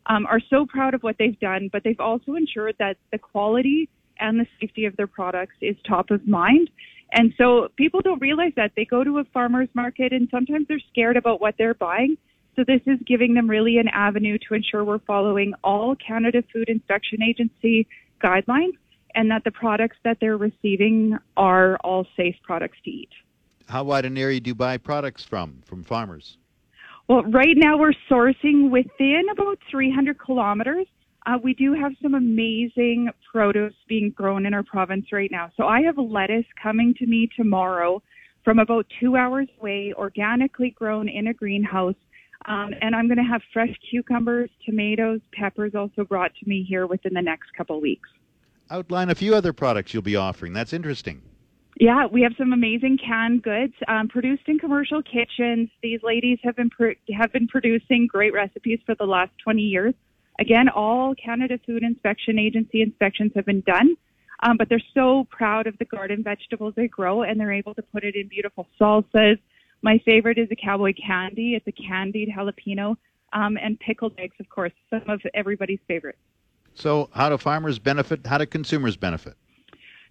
um, 0.04 0.26
are 0.26 0.40
so 0.50 0.66
proud 0.66 0.92
of 0.92 1.02
what 1.02 1.16
they've 1.18 1.40
done, 1.40 1.70
but 1.72 1.83
they've 1.83 1.98
also 1.98 2.35
ensured 2.35 2.76
that 2.78 2.98
the 3.12 3.18
quality 3.18 3.88
and 4.20 4.38
the 4.38 4.46
safety 4.61 4.85
of 4.85 4.94
their 4.98 5.07
products 5.07 5.54
is 5.62 5.74
top 5.88 6.11
of 6.11 6.28
mind. 6.28 6.68
And 7.12 7.33
so 7.38 7.68
people 7.78 8.02
don't 8.02 8.20
realize 8.20 8.52
that. 8.57 8.72
They 8.76 8.85
go 8.85 9.04
to 9.04 9.20
a 9.20 9.24
farmer's 9.33 9.70
market 9.72 10.12
and 10.12 10.28
sometimes 10.30 10.68
they're 10.68 10.83
scared 10.92 11.16
about 11.16 11.40
what 11.40 11.54
they're 11.57 11.72
buying. 11.72 12.18
So 12.57 12.62
this 12.64 12.81
is 12.87 12.99
giving 13.07 13.35
them 13.35 13.49
really 13.49 13.79
an 13.79 13.88
avenue 13.88 14.38
to 14.49 14.55
ensure 14.55 14.85
we're 14.85 15.01
following 15.01 15.55
all 15.64 15.97
Canada 15.97 16.43
Food 16.53 16.69
Inspection 16.69 17.23
Agency 17.23 17.87
guidelines 18.23 18.75
and 19.14 19.31
that 19.31 19.45
the 19.45 19.51
products 19.51 19.97
that 20.05 20.19
they're 20.21 20.37
receiving 20.37 21.19
are 21.37 21.77
all 21.79 22.07
safe 22.17 22.37
products 22.43 22.79
to 22.85 22.90
eat. 22.90 23.11
How 23.69 23.85
wide 23.85 24.05
an 24.05 24.19
area 24.19 24.40
do 24.40 24.51
you 24.51 24.55
buy 24.55 24.77
products 24.77 25.25
from, 25.25 25.62
from 25.64 25.83
farmers? 25.83 26.37
Well, 27.09 27.23
right 27.25 27.57
now 27.57 27.77
we're 27.77 27.95
sourcing 28.11 28.71
within 28.71 29.25
about 29.33 29.59
300 29.71 30.19
kilometers. 30.19 30.87
Uh, 31.27 31.38
we 31.43 31.55
do 31.55 31.73
have 31.73 31.93
some 32.03 32.14
amazing 32.14 33.09
produce 33.33 33.75
being 33.88 34.11
grown 34.11 34.47
in 34.47 34.55
our 34.55 34.62
province 34.62 35.07
right 35.12 35.31
now. 35.31 35.51
So 35.57 35.67
I 35.67 35.83
have 35.83 35.99
lettuce 35.99 36.47
coming 36.62 36.95
to 36.99 37.07
me 37.07 37.29
tomorrow 37.37 38.03
from 38.45 38.59
about 38.59 38.87
two 39.01 39.17
hours 39.17 39.49
away, 39.59 39.95
organically 39.97 40.71
grown 40.71 41.09
in 41.09 41.29
a 41.29 41.35
greenhouse. 41.35 41.95
Um, 42.46 42.74
and 42.83 42.94
I'm 42.94 43.09
going 43.09 43.18
to 43.18 43.24
have 43.24 43.40
fresh 43.52 43.74
cucumbers, 43.90 44.50
tomatoes, 44.66 45.20
peppers 45.33 45.74
also 45.74 46.04
brought 46.04 46.33
to 46.37 46.48
me 46.48 46.64
here 46.68 46.87
within 46.87 47.14
the 47.14 47.22
next 47.22 47.54
couple 47.57 47.80
weeks. 47.80 48.09
Outline 48.70 49.11
a 49.11 49.14
few 49.14 49.35
other 49.35 49.52
products 49.52 49.94
you'll 49.94 50.02
be 50.02 50.16
offering. 50.16 50.52
That's 50.52 50.72
interesting. 50.72 51.22
Yeah, 51.80 52.07
we 52.07 52.22
have 52.22 52.33
some 52.38 52.52
amazing 52.52 52.98
canned 53.04 53.42
goods 53.42 53.74
um, 53.88 54.09
produced 54.09 54.44
in 54.46 54.59
commercial 54.59 55.02
kitchens. 55.02 55.70
These 55.83 56.00
ladies 56.02 56.38
have 56.44 56.54
been 56.54 56.70
pro- 56.70 56.94
have 57.18 57.33
been 57.33 57.48
producing 57.48 58.07
great 58.07 58.33
recipes 58.33 58.78
for 58.87 58.94
the 58.94 59.07
last 59.07 59.33
20 59.42 59.61
years. 59.61 59.94
Again, 60.38 60.68
all 60.68 61.14
Canada 61.14 61.59
Food 61.66 61.83
Inspection 61.83 62.38
Agency 62.38 62.80
inspections 62.80 63.33
have 63.35 63.44
been 63.44 63.62
done, 63.62 63.96
um, 64.42 64.57
but 64.57 64.68
they're 64.68 64.83
so 64.94 65.26
proud 65.30 65.66
of 65.66 65.76
the 65.78 65.85
garden 65.85 66.22
vegetables 66.22 66.74
they 66.76 66.87
grow, 66.87 67.22
and 67.22 67.40
they're 67.40 67.52
able 67.52 67.74
to 67.74 67.83
put 67.83 68.04
it 68.04 68.14
in 68.14 68.28
beautiful 68.28 68.68
salsas. 68.80 69.38
My 69.85 69.99
favorite 69.99 70.38
is 70.38 70.49
a 70.51 70.57
cowboy 70.57 70.94
candy. 70.94 71.55
It's 71.55 71.66
a 71.66 71.73
candied 71.73 72.31
jalapeno 72.35 72.97
um, 73.35 73.59
and 73.61 73.79
pickled 73.79 74.14
eggs, 74.16 74.35
of 74.40 74.49
course, 74.49 74.73
some 74.88 75.03
of 75.09 75.20
everybody's 75.35 75.79
favorites. 75.87 76.18
So, 76.75 77.11
how 77.12 77.29
do 77.29 77.37
farmers 77.37 77.79
benefit? 77.79 78.27
How 78.27 78.38
do 78.38 78.47
consumers 78.47 78.97
benefit? 78.97 79.35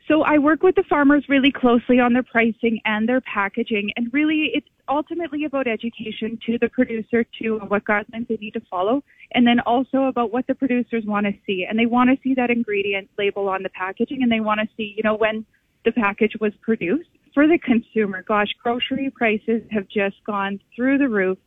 So 0.08 0.22
I 0.22 0.38
work 0.38 0.62
with 0.62 0.76
the 0.76 0.84
farmers 0.84 1.26
really 1.28 1.52
closely 1.52 2.00
on 2.00 2.14
their 2.14 2.24
pricing 2.24 2.82
and 2.86 3.10
their 3.10 3.22
packaging. 3.22 3.92
And 3.96 4.14
really, 4.14 4.52
it's 4.54 4.68
ultimately 4.88 5.46
about 5.46 5.66
education 5.66 6.38
to 6.46 6.60
the 6.60 6.70
producer 6.70 7.26
to 7.42 7.58
what 7.68 7.86
guidelines 7.86 8.28
they 8.28 8.36
need 8.36 8.54
to 8.54 8.62
follow. 8.70 9.04
And 9.34 9.48
then 9.48 9.60
also 9.62 10.04
about 10.04 10.32
what 10.32 10.46
the 10.46 10.54
producers 10.54 11.04
want 11.06 11.26
to 11.26 11.34
see. 11.48 11.66
And 11.68 11.80
they 11.80 11.88
want 11.88 12.12
to 12.12 12.18
see 12.22 12.36
that 12.36 12.52
ingredient 12.52 13.10
label 13.18 13.48
on 13.48 13.64
the 13.64 13.70
packaging 13.70 14.22
and 14.22 14.32
they 14.32 14.42
want 14.42 14.60
to 14.60 14.68
see, 14.78 14.94
you 14.96 15.04
know, 15.04 15.16
when 15.16 15.46
the 15.84 15.92
package 15.92 16.34
was 16.40 16.54
produced. 16.62 17.10
For 17.34 17.48
the 17.48 17.58
consumer, 17.58 18.24
gosh, 18.28 18.50
grocery 18.62 19.12
prices 19.15 19.63
have 19.72 19.88
just 19.88 20.24
gone 20.26 20.60
through 20.76 21.00
the 21.00 21.10
roof. 21.10 21.38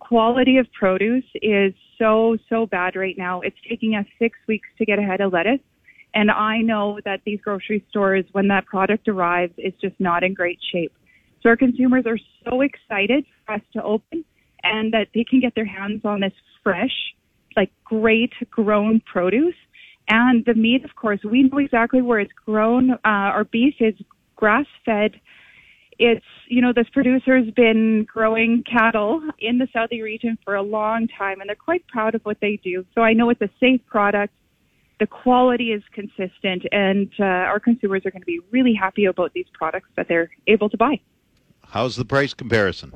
Quality 0.00 0.58
of 0.58 0.66
produce 0.72 1.24
is 1.36 1.72
so, 1.98 2.36
so 2.48 2.66
bad 2.66 2.96
right 2.96 3.16
now. 3.16 3.40
It's 3.42 3.56
taking 3.68 3.94
us 3.94 4.06
six 4.18 4.38
weeks 4.48 4.68
to 4.78 4.84
get 4.84 4.98
ahead 4.98 5.20
of 5.20 5.32
lettuce. 5.32 5.60
And 6.14 6.30
I 6.30 6.58
know 6.58 6.98
that 7.04 7.20
these 7.24 7.40
grocery 7.42 7.84
stores, 7.90 8.24
when 8.32 8.48
that 8.48 8.66
product 8.66 9.06
arrives, 9.06 9.52
is 9.58 9.72
just 9.80 9.94
not 10.00 10.24
in 10.24 10.34
great 10.34 10.58
shape. 10.72 10.92
So 11.42 11.50
our 11.50 11.56
consumers 11.56 12.04
are 12.06 12.18
so 12.44 12.62
excited 12.62 13.24
for 13.44 13.54
us 13.54 13.60
to 13.74 13.82
open 13.82 14.24
and 14.64 14.92
that 14.92 15.08
they 15.14 15.24
can 15.24 15.40
get 15.40 15.54
their 15.54 15.66
hands 15.66 16.00
on 16.04 16.20
this 16.20 16.32
fresh, 16.64 17.14
like 17.56 17.70
great 17.84 18.32
grown 18.50 19.00
produce. 19.00 19.54
And 20.08 20.44
the 20.44 20.54
meat, 20.54 20.84
of 20.84 20.96
course, 20.96 21.20
we 21.22 21.44
know 21.44 21.58
exactly 21.58 22.02
where 22.02 22.18
it's 22.18 22.32
grown. 22.44 22.92
Uh, 22.92 22.98
our 23.04 23.44
beef 23.44 23.74
is 23.80 23.94
grass 24.34 24.66
fed. 24.84 25.20
It's, 25.98 26.24
you 26.48 26.60
know, 26.60 26.72
this 26.72 26.88
producer's 26.92 27.50
been 27.52 28.04
growing 28.04 28.62
cattle 28.70 29.22
in 29.38 29.58
the 29.58 29.66
Southey 29.72 30.02
region 30.02 30.38
for 30.44 30.54
a 30.54 30.62
long 30.62 31.08
time 31.08 31.40
and 31.40 31.48
they're 31.48 31.56
quite 31.56 31.86
proud 31.86 32.14
of 32.14 32.22
what 32.22 32.38
they 32.40 32.60
do. 32.62 32.84
So 32.94 33.02
I 33.02 33.12
know 33.12 33.30
it's 33.30 33.40
a 33.40 33.50
safe 33.60 33.80
product 33.86 34.34
the 34.98 35.06
quality 35.06 35.72
is 35.72 35.82
consistent, 35.92 36.64
and 36.72 37.10
uh, 37.20 37.24
our 37.24 37.60
consumers 37.60 38.06
are 38.06 38.10
going 38.10 38.22
to 38.22 38.26
be 38.26 38.40
really 38.50 38.74
happy 38.74 39.04
about 39.04 39.32
these 39.34 39.46
products 39.52 39.88
that 39.96 40.08
they're 40.08 40.30
able 40.46 40.70
to 40.70 40.76
buy. 40.76 41.00
How's 41.68 41.96
the 41.96 42.04
price 42.04 42.32
comparison? 42.32 42.92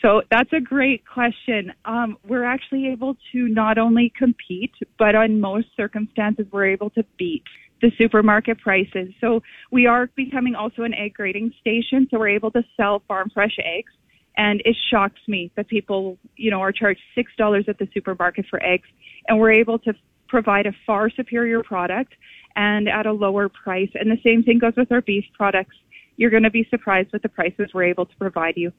So 0.00 0.22
that's 0.30 0.52
a 0.52 0.60
great 0.60 1.04
question. 1.06 1.72
Um, 1.84 2.16
we're 2.26 2.44
actually 2.44 2.88
able 2.88 3.16
to 3.32 3.48
not 3.48 3.78
only 3.78 4.12
compete, 4.16 4.72
but 4.98 5.14
on 5.14 5.40
most 5.40 5.68
circumstances, 5.76 6.46
we're 6.50 6.66
able 6.66 6.90
to 6.90 7.04
beat 7.18 7.44
the 7.82 7.92
supermarket 7.98 8.58
prices. 8.60 9.12
So 9.20 9.42
we 9.70 9.86
are 9.86 10.08
becoming 10.14 10.54
also 10.54 10.82
an 10.82 10.94
egg 10.94 11.14
grading 11.14 11.52
station. 11.60 12.08
So 12.10 12.18
we're 12.18 12.28
able 12.28 12.50
to 12.52 12.62
sell 12.76 13.02
farm 13.06 13.30
fresh 13.34 13.56
eggs. 13.62 13.92
And 14.36 14.62
it 14.64 14.76
shocks 14.90 15.20
me 15.28 15.52
that 15.56 15.68
people, 15.68 16.16
you 16.36 16.50
know, 16.50 16.60
are 16.60 16.72
charged 16.72 17.02
$6 17.18 17.68
at 17.68 17.78
the 17.78 17.88
supermarket 17.92 18.46
for 18.48 18.64
eggs. 18.64 18.88
And 19.28 19.38
we're 19.38 19.52
able 19.52 19.78
to 19.80 19.92
provide 20.28 20.66
a 20.66 20.72
far 20.86 21.10
superior 21.10 21.62
product 21.62 22.14
and 22.56 22.88
at 22.88 23.04
a 23.04 23.12
lower 23.12 23.50
price. 23.50 23.90
And 23.94 24.10
the 24.10 24.20
same 24.24 24.42
thing 24.42 24.58
goes 24.58 24.72
with 24.76 24.90
our 24.90 25.02
beef 25.02 25.24
products. 25.34 25.76
You're 26.16 26.30
going 26.30 26.44
to 26.44 26.50
be 26.50 26.66
surprised 26.70 27.12
with 27.12 27.22
the 27.22 27.28
prices 27.28 27.70
we're 27.74 27.84
able 27.84 28.06
to 28.06 28.16
provide 28.16 28.54
you. 28.56 28.72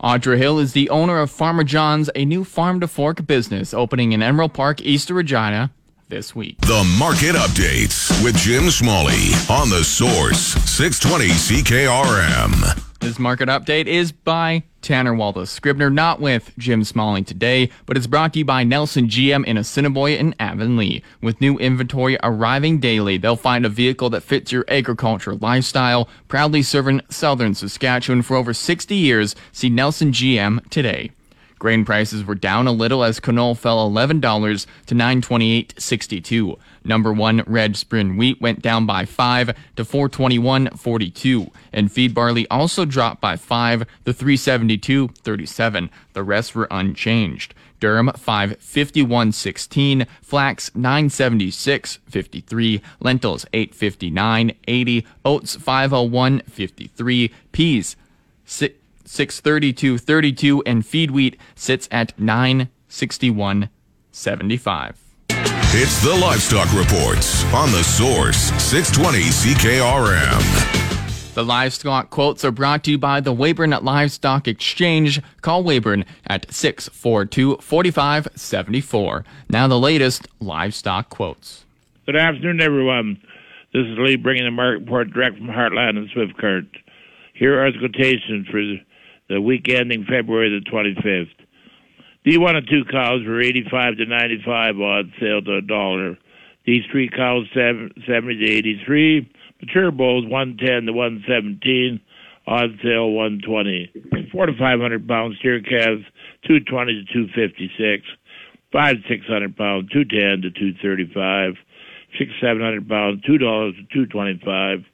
Audra 0.00 0.38
Hill 0.38 0.58
is 0.58 0.72
the 0.72 0.88
owner 0.88 1.18
of 1.18 1.30
Farmer 1.30 1.64
John's, 1.64 2.08
a 2.14 2.24
new 2.24 2.44
farm 2.44 2.80
to 2.80 2.88
fork 2.88 3.26
business 3.26 3.74
opening 3.74 4.12
in 4.12 4.22
Emerald 4.22 4.54
Park, 4.54 4.80
east 4.80 5.10
of 5.10 5.16
Regina, 5.16 5.70
this 6.08 6.34
week. 6.34 6.58
The 6.62 6.96
Market 6.98 7.36
Updates 7.36 8.24
with 8.24 8.34
Jim 8.38 8.70
Smalley 8.70 9.34
on 9.50 9.68
the 9.68 9.84
Source 9.84 10.54
620 10.64 11.28
CKRM. 11.28 12.87
This 13.00 13.20
market 13.20 13.48
update 13.48 13.86
is 13.86 14.10
by 14.10 14.64
Tanner 14.82 15.14
Wallace 15.14 15.52
Scribner, 15.52 15.88
not 15.88 16.20
with 16.20 16.52
Jim 16.58 16.82
Smalling 16.82 17.24
today, 17.24 17.70
but 17.86 17.96
it's 17.96 18.08
brought 18.08 18.32
to 18.32 18.40
you 18.40 18.44
by 18.44 18.64
Nelson 18.64 19.06
GM 19.06 19.46
in 19.46 19.56
Assiniboia 19.56 20.16
and 20.16 20.34
Avonlea. 20.40 21.00
With 21.22 21.40
new 21.40 21.56
inventory 21.58 22.18
arriving 22.24 22.80
daily, 22.80 23.16
they'll 23.16 23.36
find 23.36 23.64
a 23.64 23.68
vehicle 23.68 24.10
that 24.10 24.24
fits 24.24 24.50
your 24.50 24.64
agriculture 24.66 25.36
lifestyle. 25.36 26.08
Proudly 26.26 26.60
serving 26.60 27.02
southern 27.08 27.54
Saskatchewan 27.54 28.22
for 28.22 28.36
over 28.36 28.52
60 28.52 28.96
years, 28.96 29.36
see 29.52 29.70
Nelson 29.70 30.10
GM 30.10 30.68
today. 30.68 31.12
Grain 31.58 31.84
prices 31.84 32.24
were 32.24 32.34
down 32.34 32.66
a 32.66 32.72
little 32.72 33.02
as 33.02 33.20
canola 33.20 33.56
fell 33.56 33.90
$11 33.90 34.66
to 34.86 34.94
928.62. 34.94 36.58
Number 36.88 37.12
1 37.12 37.44
red 37.46 37.76
spring 37.76 38.16
wheat 38.16 38.40
went 38.40 38.62
down 38.62 38.86
by 38.86 39.04
5 39.04 39.54
to 39.76 39.84
421.42 39.84 41.50
and 41.72 41.92
feed 41.92 42.14
barley 42.14 42.48
also 42.48 42.86
dropped 42.86 43.20
by 43.20 43.36
5 43.36 43.84
to 44.06 44.14
372.37. 44.14 45.90
The 46.14 46.22
rest 46.22 46.54
were 46.54 46.66
unchanged. 46.70 47.52
Durum 47.78 48.08
551.16, 48.18 50.06
flax 50.22 50.70
976.53, 50.70 52.80
lentils 53.00 53.44
859.80, 53.52 55.04
oats 55.24 55.56
501.53, 55.56 57.32
peas 57.52 57.96
6 58.46 58.74
632.32 59.06 60.62
and 60.66 60.84
feed 60.84 61.10
wheat 61.10 61.38
sits 61.54 61.88
at 61.90 62.14
961.75. 62.18 65.07
It's 65.70 66.02
the 66.02 66.14
Livestock 66.14 66.72
Reports 66.72 67.44
on 67.52 67.70
the 67.70 67.82
Source 67.82 68.50
620 68.56 69.28
CKRM. 69.28 71.34
The 71.34 71.44
livestock 71.44 72.08
quotes 72.08 72.42
are 72.42 72.50
brought 72.50 72.84
to 72.84 72.92
you 72.92 72.96
by 72.96 73.20
the 73.20 73.34
Weyburn 73.34 73.78
Livestock 73.82 74.48
Exchange. 74.48 75.20
Call 75.42 75.62
Weyburn 75.62 76.06
at 76.26 76.50
642 76.50 77.58
4574. 77.58 79.26
Now, 79.50 79.68
the 79.68 79.78
latest 79.78 80.26
livestock 80.40 81.10
quotes. 81.10 81.66
Good 82.06 82.16
afternoon, 82.16 82.62
everyone. 82.62 83.20
This 83.74 83.82
is 83.82 83.98
Lee 83.98 84.16
bringing 84.16 84.46
the 84.46 84.50
market 84.50 84.84
report 84.84 85.12
direct 85.12 85.36
from 85.36 85.48
Heartland 85.48 85.98
and 85.98 86.08
Swift 86.14 86.38
Current. 86.38 86.70
Here 87.34 87.62
are 87.62 87.70
the 87.70 87.78
quotations 87.78 88.48
for 88.48 88.62
the 89.28 89.42
week 89.42 89.68
ending 89.68 90.06
February 90.08 90.48
the 90.48 90.64
25th. 90.70 91.37
D1 92.28 92.56
and 92.56 92.68
2 92.68 92.84
cows 92.92 93.24
were 93.26 93.40
85 93.40 93.96
to 93.96 94.04
95 94.04 94.80
odd 94.80 95.12
sale 95.18 95.40
to 95.40 95.56
a 95.56 95.62
dollar. 95.62 96.18
These 96.66 96.84
three 96.92 97.08
cows 97.08 97.46
70 97.54 97.94
to 98.04 98.44
83. 98.44 99.32
Mature 99.62 99.90
bulls 99.90 100.26
110 100.26 100.84
to 100.84 100.92
117. 100.92 102.00
On 102.46 102.78
sale 102.82 103.12
120. 103.12 104.28
4 104.30 104.46
to 104.46 104.52
500 104.58 105.08
pound 105.08 105.36
steer 105.38 105.60
calves 105.62 106.04
220 106.44 107.06
to 107.06 107.12
256. 107.12 108.04
5 108.72 108.96
to 108.96 109.02
600 109.08 109.56
pounds 109.56 109.88
210 109.90 110.42
to 110.42 110.50
235. 110.50 111.54
6 112.18 112.30
700 112.40 112.88
pounds 112.88 113.22
$2 113.24 113.38
to 113.38 113.82
225. 114.04 114.84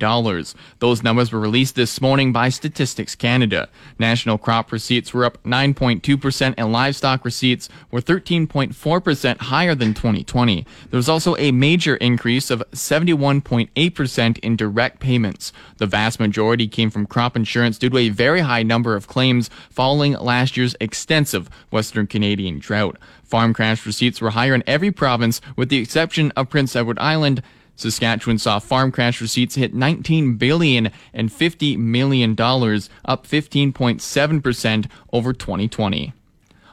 Those 0.81 1.05
numbers 1.05 1.31
were 1.31 1.38
released 1.38 1.77
this 1.77 2.01
morning 2.01 2.33
by 2.33 2.49
Statistics 2.49 3.14
Canada. 3.14 3.69
National 3.97 4.38
crop 4.38 4.73
receipts 4.73 5.14
were 5.14 5.25
up 5.25 5.41
9.2% 5.45 6.55
and 6.59 6.73
livestock 6.73 7.25
receipts 7.25 7.69
were 7.93 8.01
13.4% 8.01 9.37
higher 9.38 9.77
than 9.77 9.95
2020. 9.95 10.67
There 10.91 10.99
was 10.99 11.09
also 11.09 11.37
a 11.37 11.53
major 11.53 11.95
increase 11.95 12.51
of 12.51 12.64
71.8% 12.73 14.38
in 14.38 14.57
direct 14.57 14.99
payments. 14.99 15.53
The 15.77 15.87
vast 15.87 16.19
majority 16.19 16.67
came 16.67 16.91
from 16.91 17.07
crop 17.07 17.37
insurance 17.37 17.79
due 17.79 17.91
to 17.91 17.99
a 17.99 18.09
very 18.09 18.41
high 18.41 18.64
number 18.64 18.97
of 18.97 19.07
claims 19.07 19.49
following 19.71 20.14
last 20.14 20.57
year's 20.57 20.75
extensive 20.81 21.49
Western 21.71 22.09
Canadian 22.09 22.59
drought. 22.59 22.99
Farm 23.29 23.53
crash 23.53 23.85
receipts 23.85 24.23
were 24.23 24.31
higher 24.31 24.55
in 24.55 24.64
every 24.67 24.91
province, 24.91 25.43
with 25.55 25.69
the 25.69 25.77
exception 25.77 26.33
of 26.35 26.49
Prince 26.49 26.75
Edward 26.75 26.99
Island. 26.99 27.43
Saskatchewan 27.77 28.38
saw 28.38 28.59
farm 28.59 28.91
crash 28.91 29.21
receipts 29.21 29.55
hit 29.55 29.75
19 29.75 30.37
billion 30.37 30.91
and 31.12 31.31
50 31.31 31.77
million 31.77 32.35
dollars, 32.35 32.88
up 33.05 33.27
15.7% 33.27 34.91
over 35.12 35.35
2020. 35.35 36.14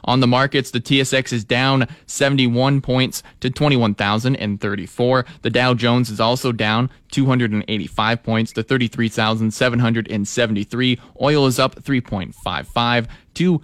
On 0.04 0.20
the 0.20 0.26
markets, 0.26 0.70
the 0.70 0.80
TSX 0.80 1.30
is 1.32 1.44
down 1.44 1.88
71 2.06 2.80
points 2.80 3.22
to 3.40 3.50
21,034. 3.50 5.26
The 5.42 5.50
Dow 5.50 5.74
Jones 5.74 6.08
is 6.10 6.20
also 6.20 6.52
down 6.52 6.88
285 7.10 8.22
points 8.22 8.52
to 8.52 8.62
33,773. 8.62 11.00
Oil 11.20 11.46
is 11.46 11.58
up 11.58 11.82
3.55 11.82 13.08
to 13.34 13.60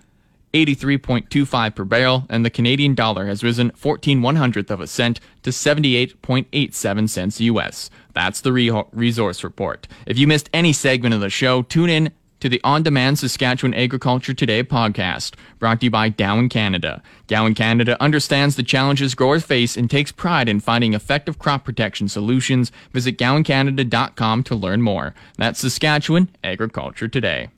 83.25 0.55 1.75
per 1.75 1.85
barrel, 1.85 2.27
and 2.29 2.45
the 2.45 2.51
Canadian 2.51 2.95
dollar 2.95 3.27
has 3.27 3.43
risen 3.43 3.71
14 3.71 4.23
one 4.23 4.37
hundredth 4.37 4.71
of 4.71 4.81
a 4.81 4.87
cent 4.87 5.21
to 5.43 5.51
78.87 5.51 7.09
cents 7.09 7.41
US. 7.41 7.91
That's 8.13 8.41
the 8.41 8.53
re- 8.53 8.85
resource 8.93 9.43
report. 9.43 9.89
If 10.07 10.19
you 10.19 10.27
missed 10.27 10.51
any 10.53 10.73
segment 10.73 11.15
of 11.15 11.21
the 11.21 11.31
show, 11.31 11.63
tune 11.63 11.91
in 11.91 12.13
to 12.41 12.49
the 12.49 12.61
On 12.65 12.83
Demand 12.83 13.21
Saskatchewan 13.21 13.73
Agriculture 13.73 14.35
Today 14.35 14.65
podcast, 14.65 15.35
brought 15.61 15.79
to 15.79 15.87
you 15.87 15.91
by 15.91 16.09
Gowan 16.09 16.49
Canada. 16.49 17.01
Gowan 17.29 17.55
Canada 17.55 17.97
understands 18.03 18.57
the 18.57 18.65
challenges 18.65 19.15
growers 19.15 19.45
face 19.45 19.77
and 19.77 19.89
takes 19.89 20.11
pride 20.11 20.49
in 20.49 20.59
finding 20.59 20.93
effective 20.93 21.39
crop 21.39 21.65
protection 21.65 22.09
solutions. 22.09 22.73
Visit 22.91 23.17
gowancanada.com 23.17 24.43
to 24.43 24.57
learn 24.57 24.83
more. 24.83 25.15
That's 25.39 25.61
Saskatchewan 25.61 26.31
Agriculture 26.43 27.07
Today. 27.07 27.51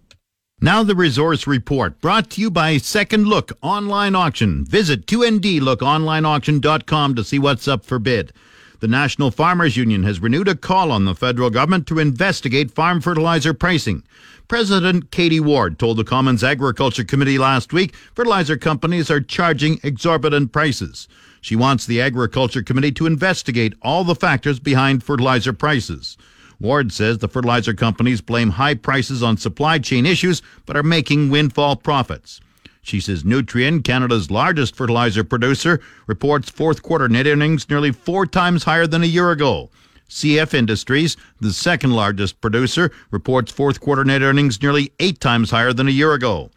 Now 0.64 0.82
the 0.82 0.94
resource 0.94 1.46
report 1.46 2.00
brought 2.00 2.30
to 2.30 2.40
you 2.40 2.50
by 2.50 2.78
Second 2.78 3.26
Look 3.26 3.52
Online 3.60 4.14
Auction. 4.14 4.64
Visit 4.64 5.04
2ndlookonlineauction.com 5.04 7.14
to 7.14 7.22
see 7.22 7.38
what's 7.38 7.68
up 7.68 7.84
for 7.84 7.98
bid. 7.98 8.32
The 8.80 8.88
National 8.88 9.30
Farmers 9.30 9.76
Union 9.76 10.04
has 10.04 10.20
renewed 10.20 10.48
a 10.48 10.54
call 10.54 10.90
on 10.90 11.04
the 11.04 11.14
federal 11.14 11.50
government 11.50 11.86
to 11.88 11.98
investigate 11.98 12.70
farm 12.70 13.02
fertilizer 13.02 13.52
pricing. 13.52 14.04
President 14.48 15.10
Katie 15.10 15.38
Ward 15.38 15.78
told 15.78 15.98
the 15.98 16.04
Commons 16.04 16.42
Agriculture 16.42 17.04
Committee 17.04 17.36
last 17.36 17.74
week 17.74 17.94
fertilizer 18.14 18.56
companies 18.56 19.10
are 19.10 19.20
charging 19.20 19.78
exorbitant 19.82 20.50
prices. 20.50 21.08
She 21.42 21.56
wants 21.56 21.84
the 21.84 22.00
Agriculture 22.00 22.62
Committee 22.62 22.92
to 22.92 23.04
investigate 23.04 23.74
all 23.82 24.02
the 24.02 24.14
factors 24.14 24.60
behind 24.60 25.04
fertilizer 25.04 25.52
prices. 25.52 26.16
Ward 26.64 26.92
says 26.92 27.18
the 27.18 27.28
fertilizer 27.28 27.74
companies 27.74 28.22
blame 28.22 28.48
high 28.48 28.74
prices 28.74 29.22
on 29.22 29.36
supply 29.36 29.78
chain 29.78 30.06
issues 30.06 30.40
but 30.64 30.78
are 30.78 30.82
making 30.82 31.28
windfall 31.28 31.76
profits. 31.76 32.40
She 32.80 33.00
says 33.00 33.22
Nutrien, 33.22 33.84
Canada's 33.84 34.30
largest 34.30 34.74
fertilizer 34.74 35.24
producer, 35.24 35.80
reports 36.06 36.48
fourth 36.48 36.82
quarter 36.82 37.06
net 37.06 37.26
earnings 37.26 37.68
nearly 37.68 37.92
four 37.92 38.24
times 38.24 38.64
higher 38.64 38.86
than 38.86 39.02
a 39.02 39.06
year 39.06 39.30
ago. 39.30 39.70
CF 40.08 40.54
Industries, 40.54 41.18
the 41.38 41.52
second 41.52 41.92
largest 41.92 42.40
producer, 42.40 42.90
reports 43.10 43.52
fourth 43.52 43.80
quarter 43.80 44.04
net 44.04 44.22
earnings 44.22 44.62
nearly 44.62 44.90
eight 45.00 45.20
times 45.20 45.50
higher 45.50 45.74
than 45.74 45.88
a 45.88 45.90
year 45.90 46.14
ago. 46.14 46.50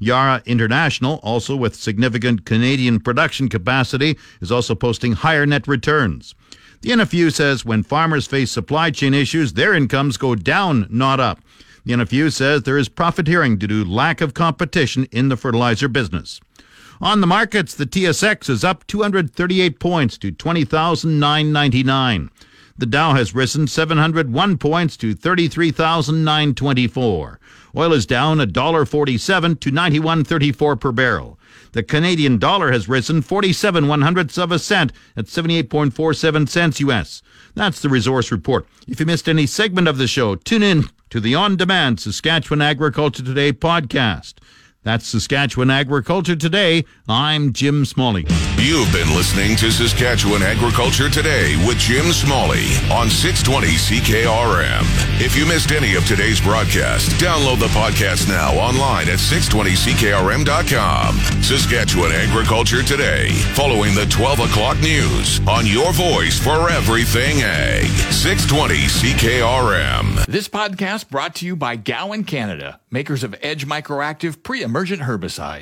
Yara 0.00 0.42
International, 0.44 1.20
also 1.22 1.54
with 1.54 1.76
significant 1.76 2.44
Canadian 2.44 2.98
production 2.98 3.48
capacity, 3.48 4.18
is 4.40 4.50
also 4.50 4.74
posting 4.74 5.12
higher 5.12 5.46
net 5.46 5.68
returns. 5.68 6.34
The 6.82 6.90
NFU 6.90 7.32
says 7.32 7.64
when 7.64 7.84
farmers 7.84 8.26
face 8.26 8.50
supply 8.50 8.90
chain 8.90 9.14
issues, 9.14 9.52
their 9.52 9.72
incomes 9.72 10.16
go 10.16 10.34
down, 10.34 10.88
not 10.90 11.20
up. 11.20 11.38
The 11.84 11.92
NFU 11.92 12.32
says 12.32 12.64
there 12.64 12.76
is 12.76 12.88
profiteering 12.88 13.56
due 13.56 13.68
to 13.68 13.84
lack 13.84 14.20
of 14.20 14.34
competition 14.34 15.04
in 15.12 15.28
the 15.28 15.36
fertilizer 15.36 15.86
business. 15.86 16.40
On 17.00 17.20
the 17.20 17.26
markets, 17.28 17.76
the 17.76 17.86
TSX 17.86 18.50
is 18.50 18.64
up 18.64 18.84
238 18.88 19.78
points 19.78 20.18
to 20.18 20.32
20,999. 20.32 22.30
The 22.76 22.86
Dow 22.86 23.14
has 23.14 23.32
risen 23.32 23.68
701 23.68 24.58
points 24.58 24.96
to 24.96 25.14
33,924. 25.14 27.40
Oil 27.76 27.92
is 27.92 28.06
down 28.06 28.38
$1.47 28.38 29.60
to 29.60 29.70
91.34 29.70 30.80
per 30.80 30.90
barrel. 30.90 31.38
The 31.72 31.82
Canadian 31.82 32.38
dollar 32.38 32.70
has 32.70 32.88
risen 32.88 33.22
47 33.22 33.88
one 33.88 34.02
hundredths 34.02 34.36
of 34.36 34.52
a 34.52 34.58
cent 34.58 34.92
at 35.16 35.24
78.47 35.24 36.48
cents 36.48 36.80
US. 36.80 37.22
That's 37.54 37.80
the 37.80 37.88
resource 37.88 38.30
report. 38.30 38.66
If 38.86 39.00
you 39.00 39.06
missed 39.06 39.28
any 39.28 39.46
segment 39.46 39.88
of 39.88 39.96
the 39.96 40.06
show, 40.06 40.34
tune 40.36 40.62
in 40.62 40.84
to 41.08 41.18
the 41.18 41.34
on 41.34 41.56
demand 41.56 41.98
Saskatchewan 42.00 42.60
Agriculture 42.60 43.22
Today 43.22 43.52
podcast. 43.52 44.34
That's 44.84 45.06
Saskatchewan 45.06 45.70
Agriculture 45.70 46.34
Today. 46.34 46.84
I'm 47.08 47.52
Jim 47.52 47.84
Smalley. 47.84 48.26
You've 48.58 48.90
been 48.92 49.14
listening 49.14 49.54
to 49.58 49.70
Saskatchewan 49.70 50.42
Agriculture 50.42 51.08
Today 51.08 51.54
with 51.64 51.78
Jim 51.78 52.06
Smalley 52.12 52.66
on 52.90 53.08
620 53.08 53.68
CKRM. 53.68 54.82
If 55.20 55.36
you 55.36 55.46
missed 55.46 55.70
any 55.70 55.94
of 55.94 56.04
today's 56.06 56.40
broadcast, 56.40 57.10
download 57.22 57.60
the 57.60 57.68
podcast 57.68 58.26
now 58.28 58.54
online 58.54 59.08
at 59.08 59.20
620CKRM.com. 59.20 61.14
Saskatchewan 61.42 62.10
Agriculture 62.10 62.82
Today, 62.82 63.28
following 63.54 63.94
the 63.94 64.06
12 64.06 64.40
o'clock 64.40 64.80
news 64.80 65.38
on 65.46 65.64
your 65.64 65.92
voice 65.92 66.40
for 66.40 66.68
everything 66.70 67.40
ag. 67.42 67.86
620 68.10 68.74
CKRM. 68.86 70.26
This 70.26 70.48
podcast 70.48 71.08
brought 71.08 71.36
to 71.36 71.46
you 71.46 71.54
by 71.54 71.76
Gowan 71.76 72.24
Canada, 72.24 72.80
makers 72.92 73.24
of 73.24 73.34
Edge 73.42 73.66
Microactive 73.66 74.42
pre-emergent 74.42 75.02
herbicide. 75.02 75.60